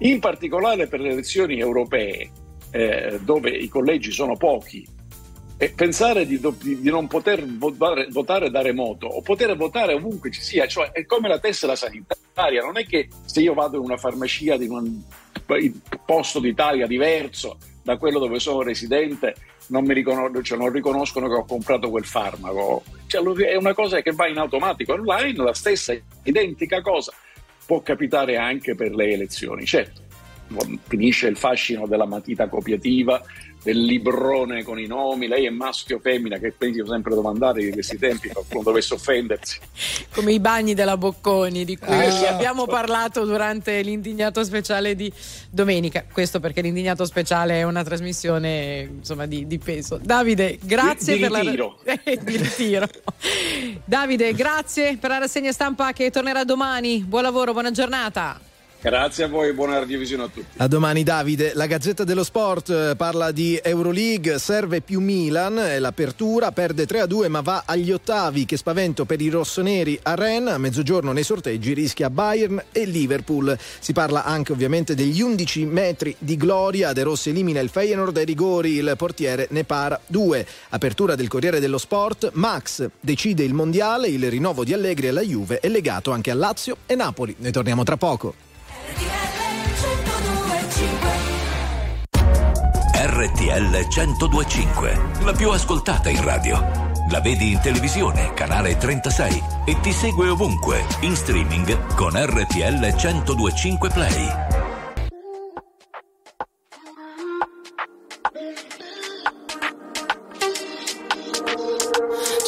[0.00, 2.30] in particolare per le elezioni europee,
[2.72, 4.86] eh, dove i collegi sono pochi,
[5.56, 10.30] e pensare di, di- di non poter votare, votare da remoto o poter votare ovunque
[10.30, 13.84] ci sia, cioè è come la tessera sanitaria, non è che se io vado in
[13.84, 15.00] una farmacia di un
[16.04, 19.34] posto d'Italia diverso da quello dove sono residente
[19.68, 24.00] non, mi riconos- cioè non riconoscono che ho comprato quel farmaco, Cioè, è una cosa
[24.02, 27.12] che va in automatico online, la stessa identica cosa
[27.66, 29.64] può capitare anche per le elezioni.
[29.64, 30.02] Certo,
[30.86, 33.22] finisce il fascino della matita copiativa,
[33.64, 37.64] del librone con i nomi, lei è maschio o femmina, che pensi io sempre domandare
[37.64, 39.58] di questi tempi, qualcuno dovesse offendersi.
[40.12, 42.28] come i bagni della Bocconi di cui Ah.
[42.34, 45.10] abbiamo parlato durante l'indignato speciale di
[45.50, 46.04] domenica.
[46.12, 49.98] Questo perché l'indignato speciale è una trasmissione insomma di, di peso.
[50.00, 51.78] Davide, grazie Di- di per ritiro.
[51.84, 52.86] la Eh, di ritiro.
[53.84, 56.98] Davide, grazie per la rassegna stampa che tornerà domani.
[57.00, 58.38] Buon lavoro, buona giornata.
[58.84, 60.58] Grazie a voi buona radiovisione a tutti.
[60.58, 65.78] A domani Davide, la Gazzetta dello Sport eh, parla di Euroleague, serve più Milan, è
[65.78, 70.58] l'apertura, perde 3-2 ma va agli ottavi, che spavento per i rossoneri a Rennes, a
[70.58, 73.56] mezzogiorno nei sorteggi rischia Bayern e Liverpool.
[73.78, 78.26] Si parla anche ovviamente degli 11 metri di gloria, De Rossi elimina il Feyenoord ai
[78.26, 80.46] rigori, il portiere ne para 2.
[80.68, 85.58] Apertura del Corriere dello Sport, Max decide il mondiale, il rinnovo di Allegri alla Juve
[85.58, 87.34] è legato anche a Lazio e Napoli.
[87.38, 88.52] Ne torniamo tra poco.
[93.06, 96.58] RTL 1025, la più ascoltata in radio.
[97.10, 103.88] La vedi in televisione, canale 36 e ti segue ovunque, in streaming con RTL 1025
[103.90, 104.28] Play.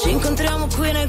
[0.03, 1.09] Ci incontriamo qui nei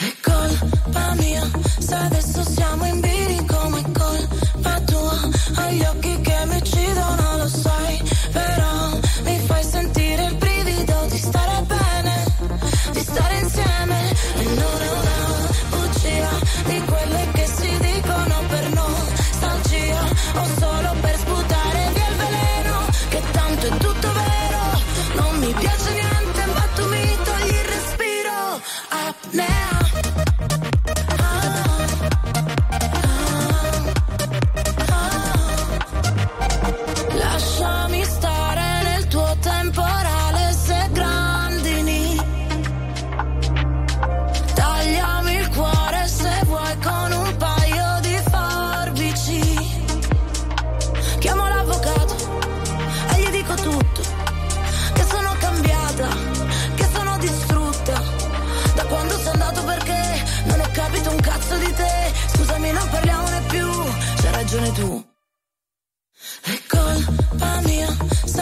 [0.00, 1.42] È colpa mia,
[1.78, 5.18] se adesso siamo in bilico, ma è colpa tua.
[5.56, 8.90] Hai gli occhi che mi uccidono, lo sai, però
[9.24, 9.77] mi fai sentire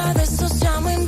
[0.07, 1.06] adesso siamo in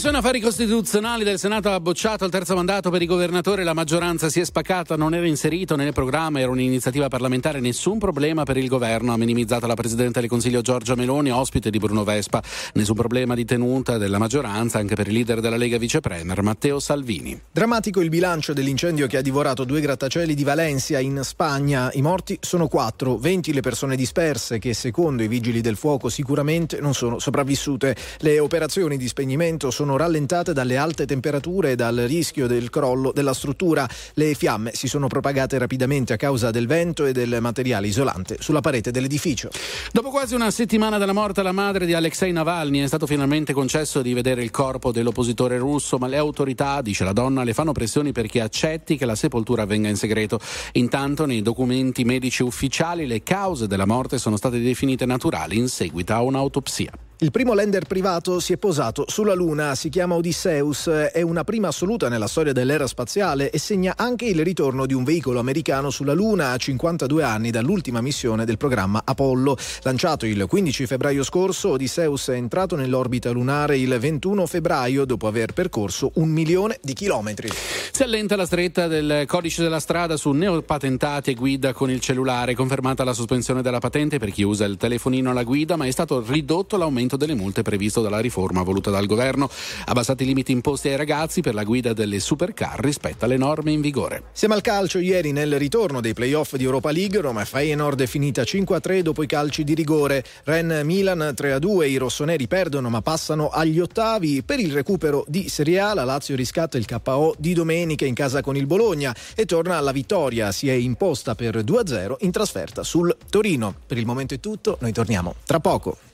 [0.00, 4.30] Commissione Affari Costituzionali del Senato ha bocciato il terzo mandato per i governatori, la maggioranza
[4.30, 8.66] si è spaccata, non era inserito nel programma, era un'iniziativa parlamentare, nessun problema per il
[8.66, 13.34] governo, ha minimizzato la Presidente del Consiglio Giorgia Meloni, ospite di Bruno Vespa, nessun problema
[13.34, 17.38] di tenuta della maggioranza anche per il leader della Lega Vice Premier Matteo Salvini.
[17.52, 21.90] Drammatico il bilancio dell'incendio che ha divorato due grattacieli di Valencia in Spagna.
[21.92, 26.80] I morti sono quattro, 20 le persone disperse che secondo i vigili del fuoco sicuramente
[26.80, 27.94] non sono sopravvissute.
[28.20, 33.34] Le operazioni di spegnimento sono rallentate dalle alte temperature e dal rischio del crollo della
[33.34, 33.88] struttura.
[34.14, 38.60] Le fiamme si sono propagate rapidamente a causa del vento e del materiale isolante sulla
[38.60, 39.50] parete dell'edificio.
[39.92, 44.02] Dopo quasi una settimana dalla morte alla madre di Alexei Navalny è stato finalmente concesso
[44.02, 48.12] di vedere il corpo dell'oppositore russo, ma le autorità, dice la donna, le fanno pressioni
[48.12, 50.38] perché accetti che la sepoltura avvenga in segreto.
[50.72, 56.12] Intanto nei documenti medici ufficiali le cause della morte sono state definite naturali in seguito
[56.12, 57.09] a un'autopsia.
[57.22, 61.68] Il primo lander privato si è posato sulla Luna, si chiama Odysseus, è una prima
[61.68, 66.14] assoluta nella storia dell'era spaziale e segna anche il ritorno di un veicolo americano sulla
[66.14, 69.54] Luna a 52 anni dall'ultima missione del programma Apollo.
[69.82, 75.52] Lanciato il 15 febbraio scorso, Odysseus è entrato nell'orbita lunare il 21 febbraio dopo aver
[75.52, 77.50] percorso un milione di chilometri.
[77.92, 82.54] Si allenta la stretta del codice della strada su neopatentati e guida con il cellulare,
[82.54, 86.24] confermata la sospensione della patente per chi usa il telefonino alla guida, ma è stato
[86.26, 89.50] ridotto l'aumento delle multe previsto dalla riforma voluta dal governo.
[89.86, 93.80] Abbassati i limiti imposti ai ragazzi per la guida delle supercar rispetto alle norme in
[93.80, 94.24] vigore.
[94.32, 98.42] Siamo al calcio ieri nel ritorno dei playoff di Europa League, Roma Feyenoord è finita
[98.42, 100.24] 5-3 dopo i calci di rigore.
[100.44, 104.42] Ren Milan 3-2, i rossoneri perdono ma passano agli ottavi.
[104.42, 108.40] Per il recupero di Serie A la Lazio riscatta il KO di domenica in casa
[108.42, 113.16] con il Bologna e torna alla vittoria, si è imposta per 2-0 in trasferta sul
[113.28, 113.74] Torino.
[113.86, 116.09] Per il momento è tutto, noi torniamo tra poco.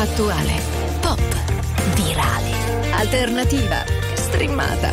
[0.00, 0.60] Attuale,
[1.00, 1.18] pop,
[1.96, 2.52] virale,
[2.92, 3.82] alternativa,
[4.14, 4.92] streamata,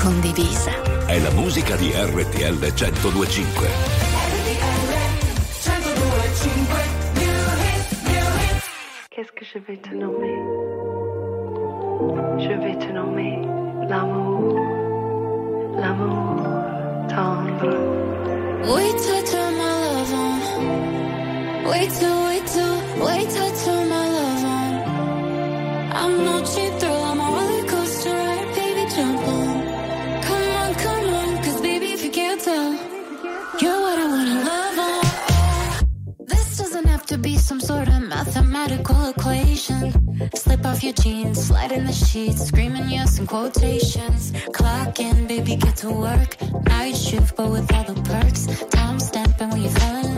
[0.00, 1.04] condivisa.
[1.04, 3.68] È la musica di RTL 1025.
[9.10, 10.34] Qu'est-ce que je vais te nommer
[12.38, 13.42] Je vais te nommer
[13.86, 14.58] l'amour,
[15.78, 16.46] l'amour
[17.08, 17.76] tendre.
[18.64, 20.40] Wait till I turn my love on.
[21.68, 23.85] Wait till, wait till, wait till I turn
[41.66, 44.32] Clock in, the sheets, screaming yes and quotations.
[44.52, 46.40] Clockin', baby, get to work.
[46.66, 48.46] Night shift, but with all the perks.
[48.70, 50.15] Time stamping when you fell in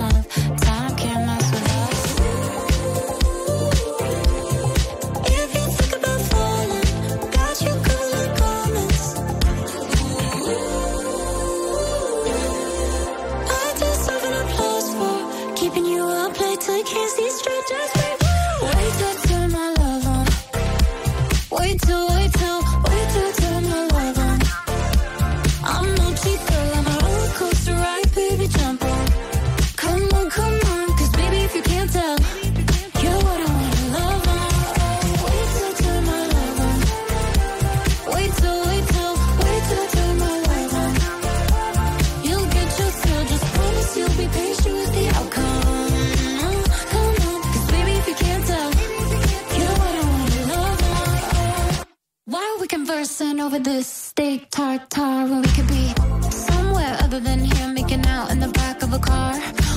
[52.99, 55.95] conversing over this steak tartare when we could be
[56.33, 59.35] somewhere other than here, making out in the back of a car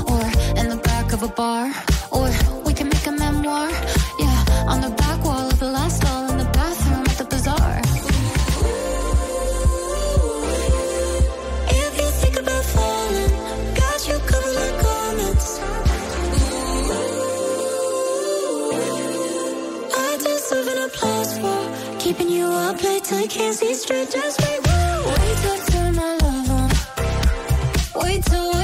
[0.10, 0.24] or
[0.60, 1.72] in the back of a bar?
[2.12, 2.28] Or
[2.66, 3.70] we can make a memoir,
[22.14, 24.10] keeping you up late till you can't see straight.
[24.12, 28.04] Just wait, wait till I turn my love on.
[28.04, 28.61] Wait till,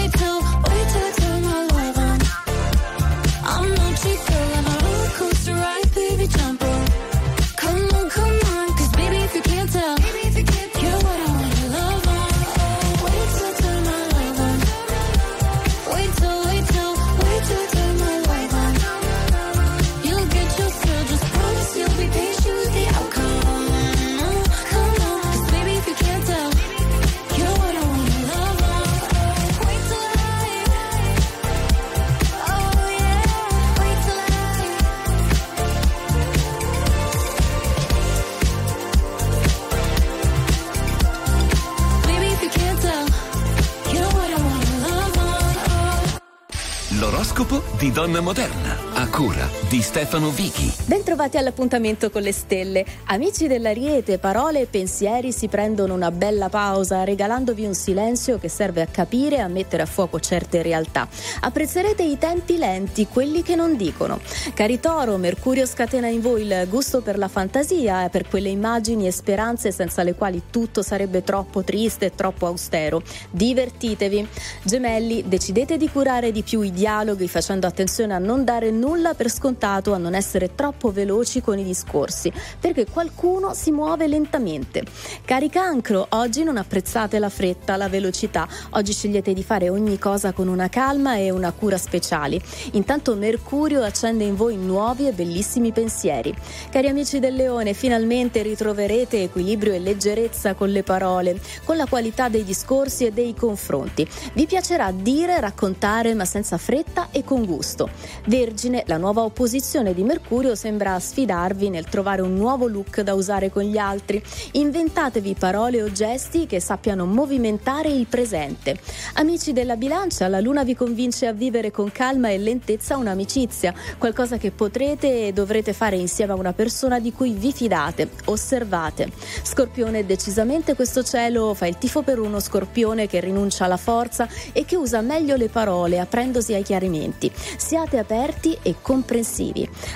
[48.07, 50.73] Moderna, a cura di Stefano Vichi.
[50.85, 52.85] Bentrovati all'appuntamento con le stelle.
[53.07, 58.81] Amici dell'Ariete, parole e pensieri si prendono una bella pausa, regalandovi un silenzio che serve
[58.81, 61.05] a capire e a mettere a fuoco certe realtà.
[61.41, 64.21] Apprezzerete i tempi lenti, quelli che non dicono.
[64.53, 69.05] Cari Toro, Mercurio scatena in voi il gusto per la fantasia e per quelle immagini
[69.05, 73.01] e speranze senza le quali tutto sarebbe troppo triste e troppo austero.
[73.31, 74.25] Divertitevi.
[74.63, 79.29] Gemelli, decidete di curare di più i dialoghi facendo attenzione a non dare nulla per
[79.29, 84.83] scontato, a non essere troppo veloci con i discorsi, perché qualcuno si muove lentamente.
[85.25, 90.31] Cari cancro, oggi non apprezzate la fretta, la velocità, oggi scegliete di fare ogni cosa
[90.31, 92.41] con una calma e una cura speciali.
[92.73, 96.33] Intanto Mercurio accende in voi nuovi e bellissimi pensieri.
[96.69, 102.29] Cari amici del leone, finalmente ritroverete equilibrio e leggerezza con le parole, con la qualità
[102.29, 104.07] dei discorsi e dei confronti.
[104.33, 107.89] Vi piacerà dire, raccontare, ma senza fretta e con gusto.
[108.25, 113.49] Vergine, la nuova opposizione di Mercurio sembra sfidarvi nel trovare un nuovo look da usare
[113.49, 114.21] con gli altri.
[114.51, 118.77] Inventatevi parole o gesti che sappiano movimentare il presente.
[119.13, 124.35] Amici della bilancia, la luna vi convince a vivere con calma e lentezza un'amicizia, qualcosa
[124.35, 128.09] che potrete e dovrete fare insieme a una persona di cui vi fidate.
[128.25, 129.09] Osservate.
[129.43, 134.65] Scorpione, decisamente questo cielo fa il tifo per uno scorpione che rinuncia alla forza e
[134.65, 137.31] che usa meglio le parole aprendosi ai chiarimenti.
[137.57, 139.35] Siate aperti e comprensivi.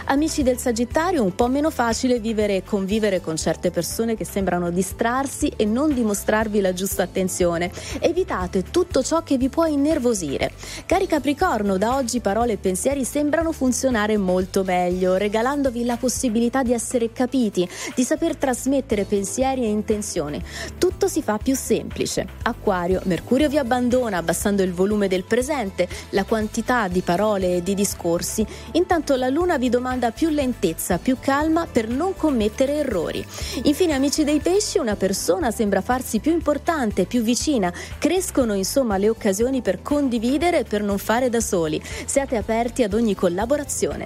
[0.06, 4.70] Amici del Sagittario, un po' meno facile vivere e convivere con certe persone che sembrano
[4.70, 7.72] distrarsi e non dimostrarvi la giusta attenzione.
[8.00, 10.52] Evitate tutto ciò che vi può innervosire.
[10.86, 16.74] Cari Capricorno, da oggi parole e pensieri sembrano funzionare molto meglio, regalandovi la possibilità di
[16.74, 20.40] essere capiti, di saper trasmettere pensieri e intenzioni.
[20.78, 22.28] Tutto si fa più semplice.
[22.44, 27.74] Acquario, Mercurio vi abbandona abbassando il volume del presente, la quantità di parole e di
[27.74, 28.46] discorsi.
[28.74, 33.26] Intanto la Luna vi domanda più lentezza, più calma per non commettere errori.
[33.64, 37.74] Infine, amici dei pesci, una persona sembra farsi più importante, più vicina.
[37.98, 41.82] Crescono insomma le occasioni per condividere e per non fare da soli.
[42.06, 44.06] Siate aperti ad ogni collaborazione.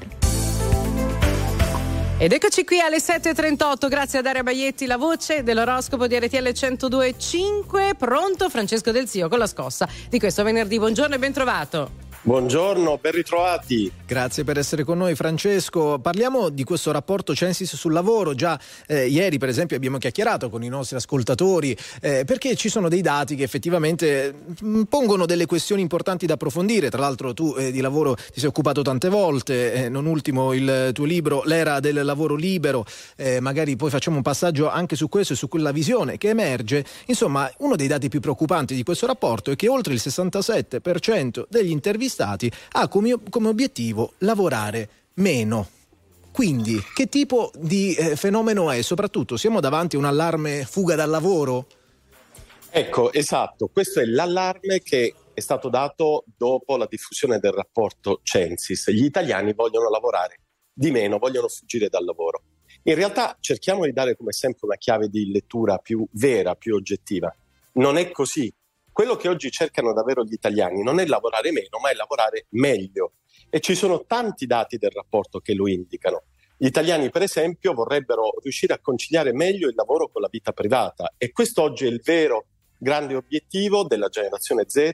[2.17, 7.95] Ed eccoci qui alle 7.38, grazie a Daria Baietti, la voce dell'oroscopo di RTL 102.5.
[7.97, 10.77] Pronto Francesco Del Zio con la scossa di questo venerdì.
[10.77, 12.04] Buongiorno e ben trovato.
[12.25, 13.91] Buongiorno, ben ritrovati.
[14.03, 15.99] Grazie per essere con noi Francesco.
[15.99, 18.33] Parliamo di questo rapporto Censis sul lavoro.
[18.33, 22.89] Già eh, ieri per esempio abbiamo chiacchierato con i nostri ascoltatori eh, perché ci sono
[22.89, 26.89] dei dati che effettivamente mh, pongono delle questioni importanti da approfondire.
[26.89, 30.89] Tra l'altro tu eh, di lavoro ti sei occupato tante volte, eh, non ultimo il
[30.93, 32.87] tuo libro L'era del lavoro libero.
[33.17, 36.83] Eh, magari poi facciamo un passaggio anche su questo e su quella visione che emerge.
[37.05, 41.69] Insomma, uno dei dati più preoccupanti di questo rapporto è che oltre il 67% degli
[41.69, 45.69] intervistati ha come, come obiettivo lavorare meno.
[46.31, 48.81] Quindi, che tipo di eh, fenomeno è?
[48.81, 51.67] Soprattutto, siamo davanti a un allarme fuga dal lavoro?
[52.69, 58.91] Ecco, esatto, questo è l'allarme che è stato dato dopo la diffusione del rapporto Censis.
[58.91, 60.39] Gli italiani vogliono lavorare
[60.73, 62.41] di meno, vogliono fuggire dal lavoro.
[62.83, 67.33] In realtà cerchiamo di dare come sempre una chiave di lettura più vera, più oggettiva.
[67.73, 68.53] Non è così.
[68.95, 73.15] Quello che oggi cercano davvero gli italiani non è lavorare meno, ma è lavorare meglio.
[73.49, 76.23] E ci sono tanti dati del rapporto che lo indicano.
[76.55, 81.13] Gli italiani, per esempio, vorrebbero riuscire a conciliare meglio il lavoro con la vita privata
[81.17, 82.45] e questo oggi è il vero
[82.77, 84.91] grande obiettivo della generazione Z,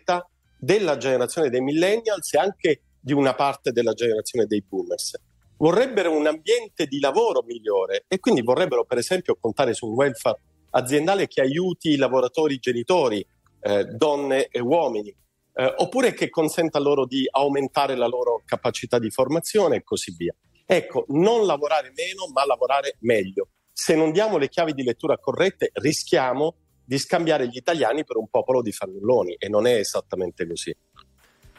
[0.58, 5.14] della generazione dei millennials e anche di una parte della generazione dei boomers.
[5.58, 10.40] Vorrebbero un ambiente di lavoro migliore e quindi vorrebbero, per esempio, contare su un welfare
[10.72, 13.24] aziendale che aiuti i lavoratori genitori,
[13.62, 15.16] eh, donne e uomini,
[15.54, 20.36] eh, oppure che consenta loro di aumentare la loro capacità di formazione e così via.
[20.66, 23.50] Ecco, non lavorare meno, ma lavorare meglio.
[23.72, 28.28] Se non diamo le chiavi di lettura corrette, rischiamo di scambiare gli italiani per un
[28.30, 30.76] popolo di fannulloni e non è esattamente così.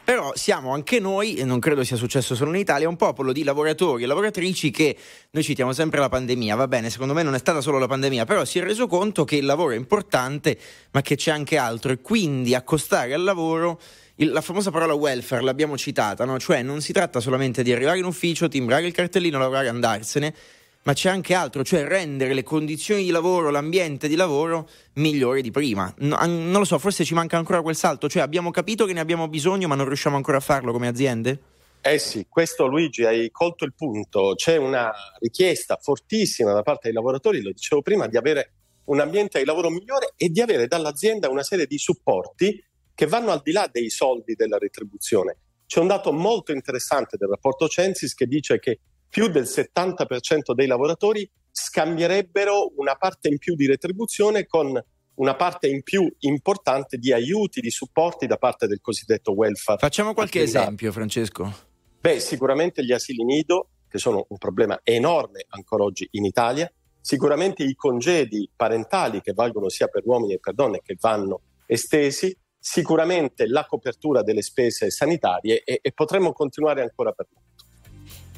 [0.03, 3.41] Però siamo anche noi, e non credo sia successo solo in Italia, un popolo di
[3.43, 4.97] lavoratori e lavoratrici che
[5.31, 8.25] noi citiamo sempre la pandemia, va bene, secondo me non è stata solo la pandemia,
[8.25, 10.57] però si è reso conto che il lavoro è importante,
[10.91, 13.79] ma che c'è anche altro e quindi accostare al lavoro
[14.17, 16.37] la famosa parola welfare l'abbiamo citata, no?
[16.37, 20.35] cioè non si tratta solamente di arrivare in ufficio, timbrare il cartellino, lavorare e andarsene,
[20.83, 25.51] ma c'è anche altro, cioè rendere le condizioni di lavoro, l'ambiente di lavoro migliori di
[25.51, 25.93] prima.
[25.99, 28.99] No- non lo so, forse ci manca ancora quel salto, cioè abbiamo capito che ne
[28.99, 31.39] abbiamo bisogno, ma non riusciamo ancora a farlo come aziende?
[31.81, 34.33] Eh sì, questo Luigi hai colto il punto.
[34.35, 38.53] C'è una richiesta fortissima da parte dei lavoratori, lo dicevo prima, di avere
[38.85, 42.61] un ambiente di lavoro migliore e di avere dall'azienda una serie di supporti
[42.93, 45.37] che vanno al di là dei soldi della retribuzione.
[45.65, 48.79] c'è un dato molto interessante del rapporto Censis che dice che
[49.13, 54.83] più del 70% dei lavoratori scambierebbero una parte in più di retribuzione con
[55.15, 59.77] una parte in più importante di aiuti, di supporti da parte del cosiddetto welfare.
[59.77, 60.65] Facciamo qualche aziendale.
[60.65, 61.55] esempio, Francesco.
[61.99, 66.67] Beh, sicuramente gli asili nido, che sono un problema enorme ancora oggi in Italia,
[66.99, 72.35] sicuramente i congedi parentali che valgono sia per uomini che per donne che vanno estesi,
[72.57, 77.42] sicuramente la copertura delle spese sanitarie e, e potremmo continuare ancora per molto.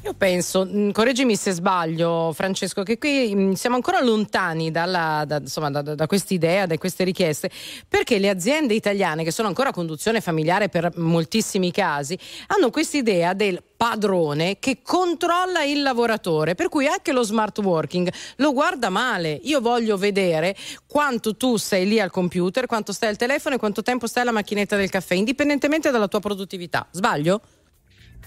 [0.02, 5.38] Io penso, mh, correggimi se sbaglio Francesco, che qui mh, siamo ancora lontani dalla, da,
[5.38, 7.50] insomma, da, da quest'idea, da queste richieste,
[7.88, 12.16] perché le aziende italiane, che sono ancora a conduzione familiare per moltissimi casi,
[12.48, 18.52] hanno quest'idea del padrone che controlla il lavoratore, per cui anche lo smart working lo
[18.52, 19.40] guarda male.
[19.42, 20.54] Io voglio vedere
[20.86, 24.30] quanto tu sei lì al computer, quanto stai al telefono e quanto tempo stai alla
[24.30, 26.86] macchinetta del caffè, indipendentemente dalla tua produttività.
[26.92, 27.40] Sbaglio?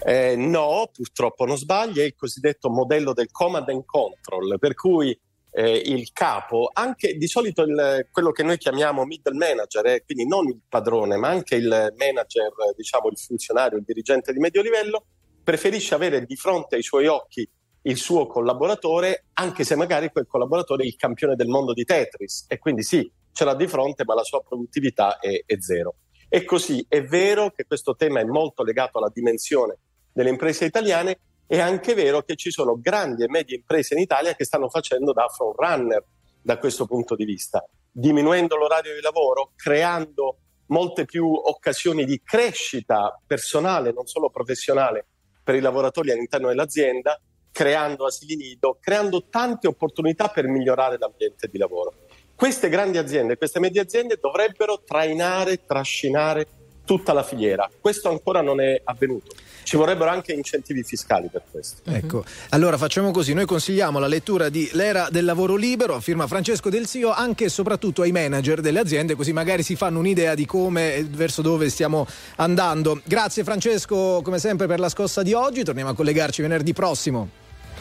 [0.02, 5.18] Eh, no, purtroppo non sbaglia, è il cosiddetto modello del command and control, per cui
[5.52, 10.26] eh, il capo, anche di solito il- quello che noi chiamiamo middle manager, eh, quindi
[10.26, 15.04] non il padrone, ma anche il manager, diciamo il funzionario, il dirigente di medio livello,
[15.42, 17.48] preferisce avere di fronte ai suoi occhi
[17.82, 22.44] il suo collaboratore, anche se magari quel collaboratore è il campione del mondo di Tetris
[22.48, 25.96] e quindi sì, ce l'ha di fronte, ma la sua produttività è, è zero.
[26.28, 29.78] E così è vero che questo tema è molto legato alla dimensione
[30.12, 34.34] delle imprese italiane, è anche vero che ci sono grandi e medie imprese in Italia
[34.34, 36.04] che stanno facendo da frontrunner
[36.40, 43.20] da questo punto di vista, diminuendo l'orario di lavoro, creando molte più occasioni di crescita
[43.26, 45.06] personale, non solo professionale,
[45.42, 47.20] per i lavoratori all'interno dell'azienda,
[47.50, 51.94] creando asili nido, creando tante opportunità per migliorare l'ambiente di lavoro.
[52.34, 56.46] Queste grandi aziende, queste medie aziende dovrebbero trainare, trascinare
[56.84, 57.68] tutta la filiera.
[57.80, 59.34] Questo ancora non è avvenuto.
[59.62, 61.82] Ci vorrebbero anche incentivi fiscali per questo.
[61.84, 66.70] Ecco, allora facciamo così, noi consigliamo la lettura di L'era del lavoro libero, firma Francesco
[66.70, 70.46] Del Sio, anche e soprattutto ai manager delle aziende, così magari si fanno un'idea di
[70.46, 72.06] come e verso dove stiamo
[72.36, 73.00] andando.
[73.04, 77.28] Grazie Francesco, come sempre, per la scossa di oggi, torniamo a collegarci venerdì prossimo.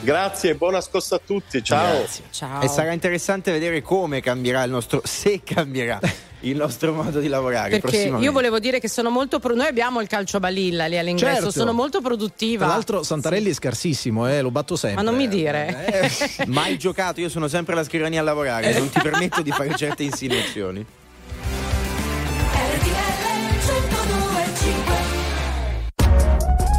[0.01, 1.61] Grazie e buona scossa a tutti.
[1.61, 2.05] Ciao.
[2.31, 2.61] Ciao.
[2.61, 5.99] E sarà interessante vedere come cambierà il nostro, se cambierà
[6.41, 7.79] il nostro modo di lavorare.
[7.79, 9.39] Perché io volevo dire che sono molto.
[9.39, 11.51] pro- noi abbiamo il calcio balilla lì all'ingresso, Certo.
[11.51, 12.65] sono molto produttiva.
[12.65, 15.03] Tra l'altro Santarelli è scarsissimo, eh, lo batto sempre.
[15.03, 16.07] Ma non mi dire.
[16.47, 20.03] Mai giocato, io sono sempre alla scrivania a lavorare, non ti permetto di fare certe
[20.09, 20.85] insinuazioni.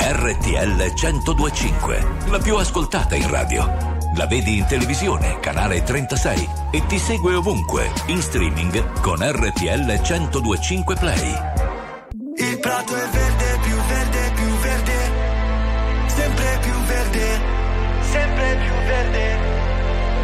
[0.03, 3.90] RTL 1025, la più ascoltata in radio.
[4.17, 10.97] La vedi in televisione, canale 36 e ti segue ovunque, in streaming con RTL 1025
[10.97, 11.35] Play.
[12.37, 15.11] Il prato è verde, più verde, più verde,
[16.09, 17.41] sempre più verde,
[18.01, 19.39] sempre più verde.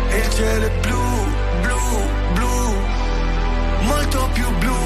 [0.08, 1.00] E il cielo è blu,
[1.60, 1.78] blu,
[2.32, 2.74] blu,
[3.82, 4.85] molto più blu,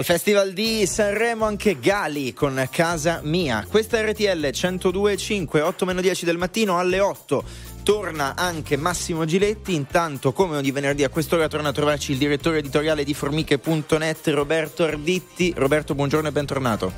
[0.00, 3.66] Dal Festival di Sanremo anche Gali con Casa Mia.
[3.68, 7.44] Questa è RTL 102.5, 8 meno 10 del mattino alle 8.
[7.82, 9.74] Torna anche Massimo Giletti.
[9.74, 14.84] Intanto, come ogni venerdì a quest'ora, torna a trovarci il direttore editoriale di Formiche.net, Roberto
[14.84, 15.52] Arditti.
[15.54, 16.92] Roberto, buongiorno e bentornato.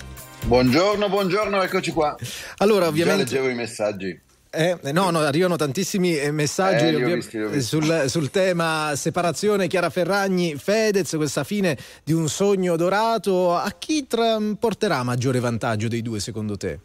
[0.44, 2.16] Buongiorno, buongiorno, eccoci qua.
[2.58, 3.24] Allora, Già ovviamente.
[3.24, 4.20] leggevo i messaggi.
[4.54, 7.62] Eh, no, no, arrivano tantissimi eh, messaggi Eh, visti.
[7.62, 11.74] Sul, sul tema separazione Chiara Ferragni, Fedez, questa fine
[12.04, 13.56] di un sogno dorato.
[13.56, 16.78] A chi tra- porterà maggiore vantaggio dei due secondo te?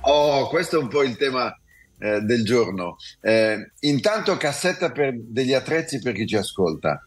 [0.00, 1.56] Oh, questo è un po' il tema
[1.98, 2.96] eh, del giorno.
[3.20, 7.00] Eh, intanto cassetta per degli attrezzi per chi ci ascolta.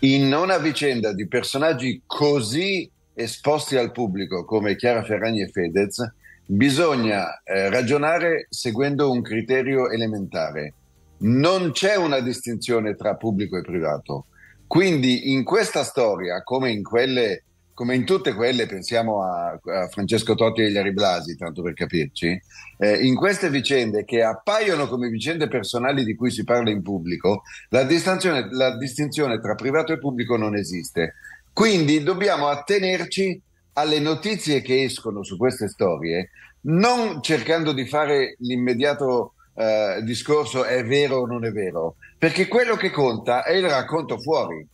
[0.00, 6.06] In una vicenda di personaggi così esposti al pubblico come Chiara Ferragni e Fedez,
[6.46, 10.72] bisogna eh, ragionare seguendo un criterio elementare.
[11.18, 14.26] Non c'è una distinzione tra pubblico e privato.
[14.66, 17.42] Quindi in questa storia, come in quelle
[17.76, 22.40] come in tutte quelle, pensiamo a, a Francesco Totti e Iari Blasi, tanto per capirci,
[22.78, 27.42] eh, in queste vicende che appaiono come vicende personali di cui si parla in pubblico,
[27.68, 31.16] la distinzione, la distinzione tra privato e pubblico non esiste.
[31.52, 33.38] Quindi dobbiamo attenerci
[33.78, 36.30] alle notizie che escono su queste storie,
[36.62, 42.76] non cercando di fare l'immediato eh, discorso è vero o non è vero, perché quello
[42.76, 44.66] che conta è il racconto fuori.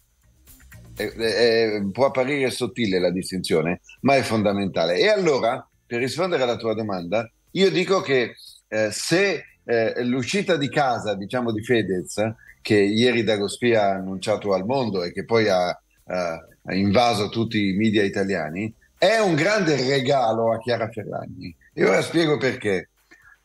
[0.94, 4.98] Eh, eh, può apparire sottile la distinzione, ma è fondamentale.
[4.98, 8.34] E allora, per rispondere alla tua domanda, io dico che
[8.68, 12.20] eh, se eh, l'uscita di casa, diciamo di Fedez,
[12.60, 17.72] che ieri Dagospia ha annunciato al mondo e che poi ha- ha invaso tutti i
[17.72, 18.72] media italiani,
[19.02, 21.52] è un grande regalo a Chiara Ferragni.
[21.72, 22.90] E ora spiego perché.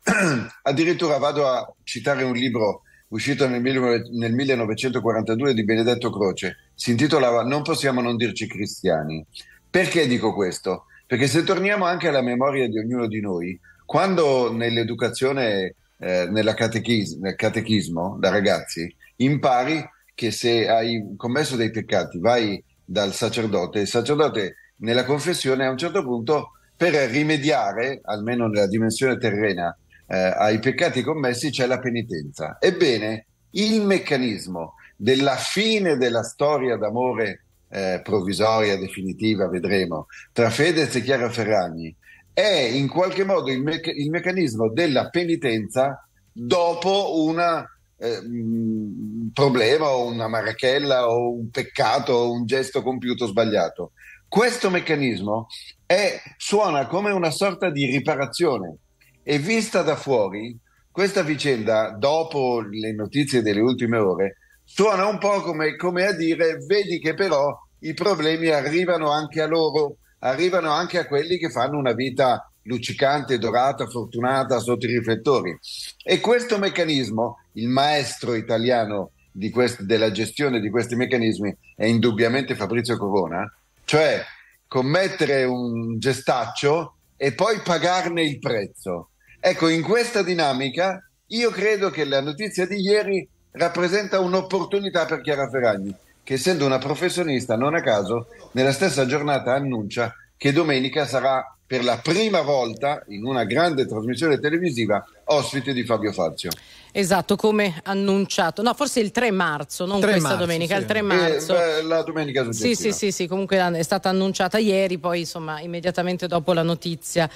[0.61, 6.91] Addirittura vado a citare un libro uscito nel, 19- nel 1942 di Benedetto Croce, si
[6.91, 9.25] intitolava Non possiamo non dirci cristiani.
[9.67, 10.85] Perché dico questo?
[11.07, 17.33] Perché se torniamo anche alla memoria di ognuno di noi, quando nell'educazione, eh, catechis- nel
[17.33, 24.55] catechismo da ragazzi, impari che se hai commesso dei peccati vai dal sacerdote, il sacerdote
[24.77, 29.75] nella confessione a un certo punto per rimediare, almeno nella dimensione terrena,
[30.07, 32.57] eh, ai peccati commessi c'è la penitenza.
[32.59, 41.01] Ebbene, il meccanismo della fine della storia d'amore eh, provvisoria, definitiva, vedremo, tra Fedez e
[41.01, 41.93] Chiara Ferragni,
[42.31, 47.67] è in qualche modo il, mecca- il meccanismo della penitenza dopo una
[47.99, 53.93] eh, un problema o una marachella o un peccato o un gesto compiuto sbagliato.
[54.29, 55.47] Questo meccanismo
[55.85, 58.77] è- suona come una sorta di riparazione
[59.23, 60.57] e vista da fuori,
[60.91, 66.57] questa vicenda, dopo le notizie delle ultime ore, suona un po' come, come a dire,
[66.65, 71.77] vedi che però i problemi arrivano anche a loro, arrivano anche a quelli che fanno
[71.77, 75.57] una vita luccicante, dorata, fortunata sotto i riflettori.
[76.03, 79.11] E questo meccanismo, il maestro italiano
[79.51, 83.49] quest- della gestione di questi meccanismi è indubbiamente Fabrizio Corona,
[83.87, 84.21] cioè
[84.67, 89.11] commettere un gestaccio e poi pagarne il prezzo.
[89.39, 95.49] Ecco, in questa dinamica io credo che la notizia di ieri rappresenta un'opportunità per Chiara
[95.49, 101.55] Ferragni, che essendo una professionista, non a caso, nella stessa giornata annuncia che domenica sarà
[101.65, 106.49] per la prima volta in una grande trasmissione televisiva ospite di Fabio Fazio.
[106.91, 108.61] Esatto, come annunciato.
[108.63, 110.81] No, forse il 3 marzo, non 3 questa marzo, domenica, sì.
[110.81, 111.53] il 3 Eh, marzo.
[111.53, 112.75] beh, la domenica Sì, successiva.
[112.93, 117.29] sì, sì, sì, comunque è stata annunciata ieri, poi insomma immediatamente dopo la notizia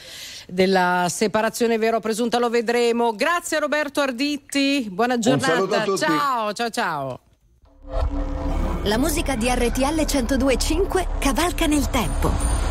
[0.47, 3.13] della separazione vera o presunta lo vedremo.
[3.13, 5.53] Grazie Roberto Arditti, buona giornata.
[5.53, 5.99] saluto a tutti.
[5.99, 7.19] Ciao, ciao, ciao.
[8.83, 12.70] La musica di RTL 1025 cavalca nel tempo.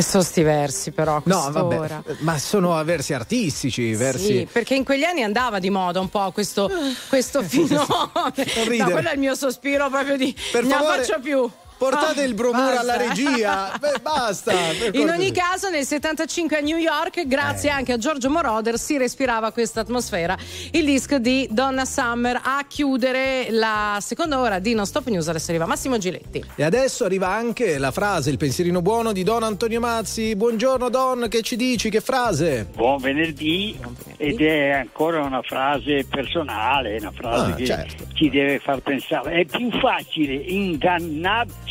[0.00, 4.38] Che sono sti versi però No, vabbè, ma sono versi artistici, versi...
[4.38, 6.70] Sì, perché in quegli anni andava di moda un po' questo,
[7.10, 8.10] questo fenomeno.
[8.14, 11.50] no, quello è il mio sospiro proprio di Per non favore, la faccio più.
[11.80, 13.72] Portate Ah, il bromuro alla regia.
[13.80, 14.52] Beh, basta.
[14.92, 17.72] In ogni caso, nel 75 a New York, grazie Eh.
[17.72, 20.36] anche a Giorgio Moroder, si respirava questa atmosfera.
[20.72, 25.26] Il disco di Donna Summer a chiudere la seconda ora di Non Stop News.
[25.28, 26.44] Adesso arriva Massimo Giletti.
[26.54, 30.36] E adesso arriva anche la frase, il pensierino buono di Don Antonio Mazzi.
[30.36, 31.88] Buongiorno Don, che ci dici?
[31.88, 32.66] Che frase?
[32.74, 33.74] Buon venerdì
[34.18, 38.04] ed è ancora una frase personale, una frase Ah, che certo.
[38.12, 39.40] ci deve far pensare.
[39.40, 41.68] È più facile ingannarci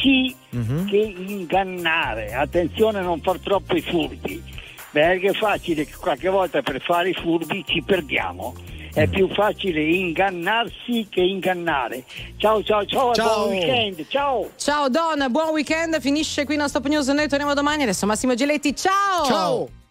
[0.52, 0.88] Mhm.
[0.88, 2.34] che ingannare.
[2.34, 4.42] Attenzione a non far troppo i furbi,
[4.92, 8.56] perché è facile che qualche volta per fare i furbi ci perdiamo.
[8.92, 9.12] È Mm.
[9.12, 12.04] più facile ingannarsi che ingannare.
[12.38, 13.46] Ciao ciao ciao, Ciao.
[13.46, 14.08] buon weekend.
[14.08, 14.50] Ciao.
[14.58, 16.00] Ciao Don, buon weekend.
[16.02, 17.08] Finisce qui Non Stop News.
[17.10, 17.84] Noi torniamo domani.
[17.84, 18.76] Adesso Massimo Giletti.
[18.76, 19.26] Ciao!
[19.26, 19.70] Ciao.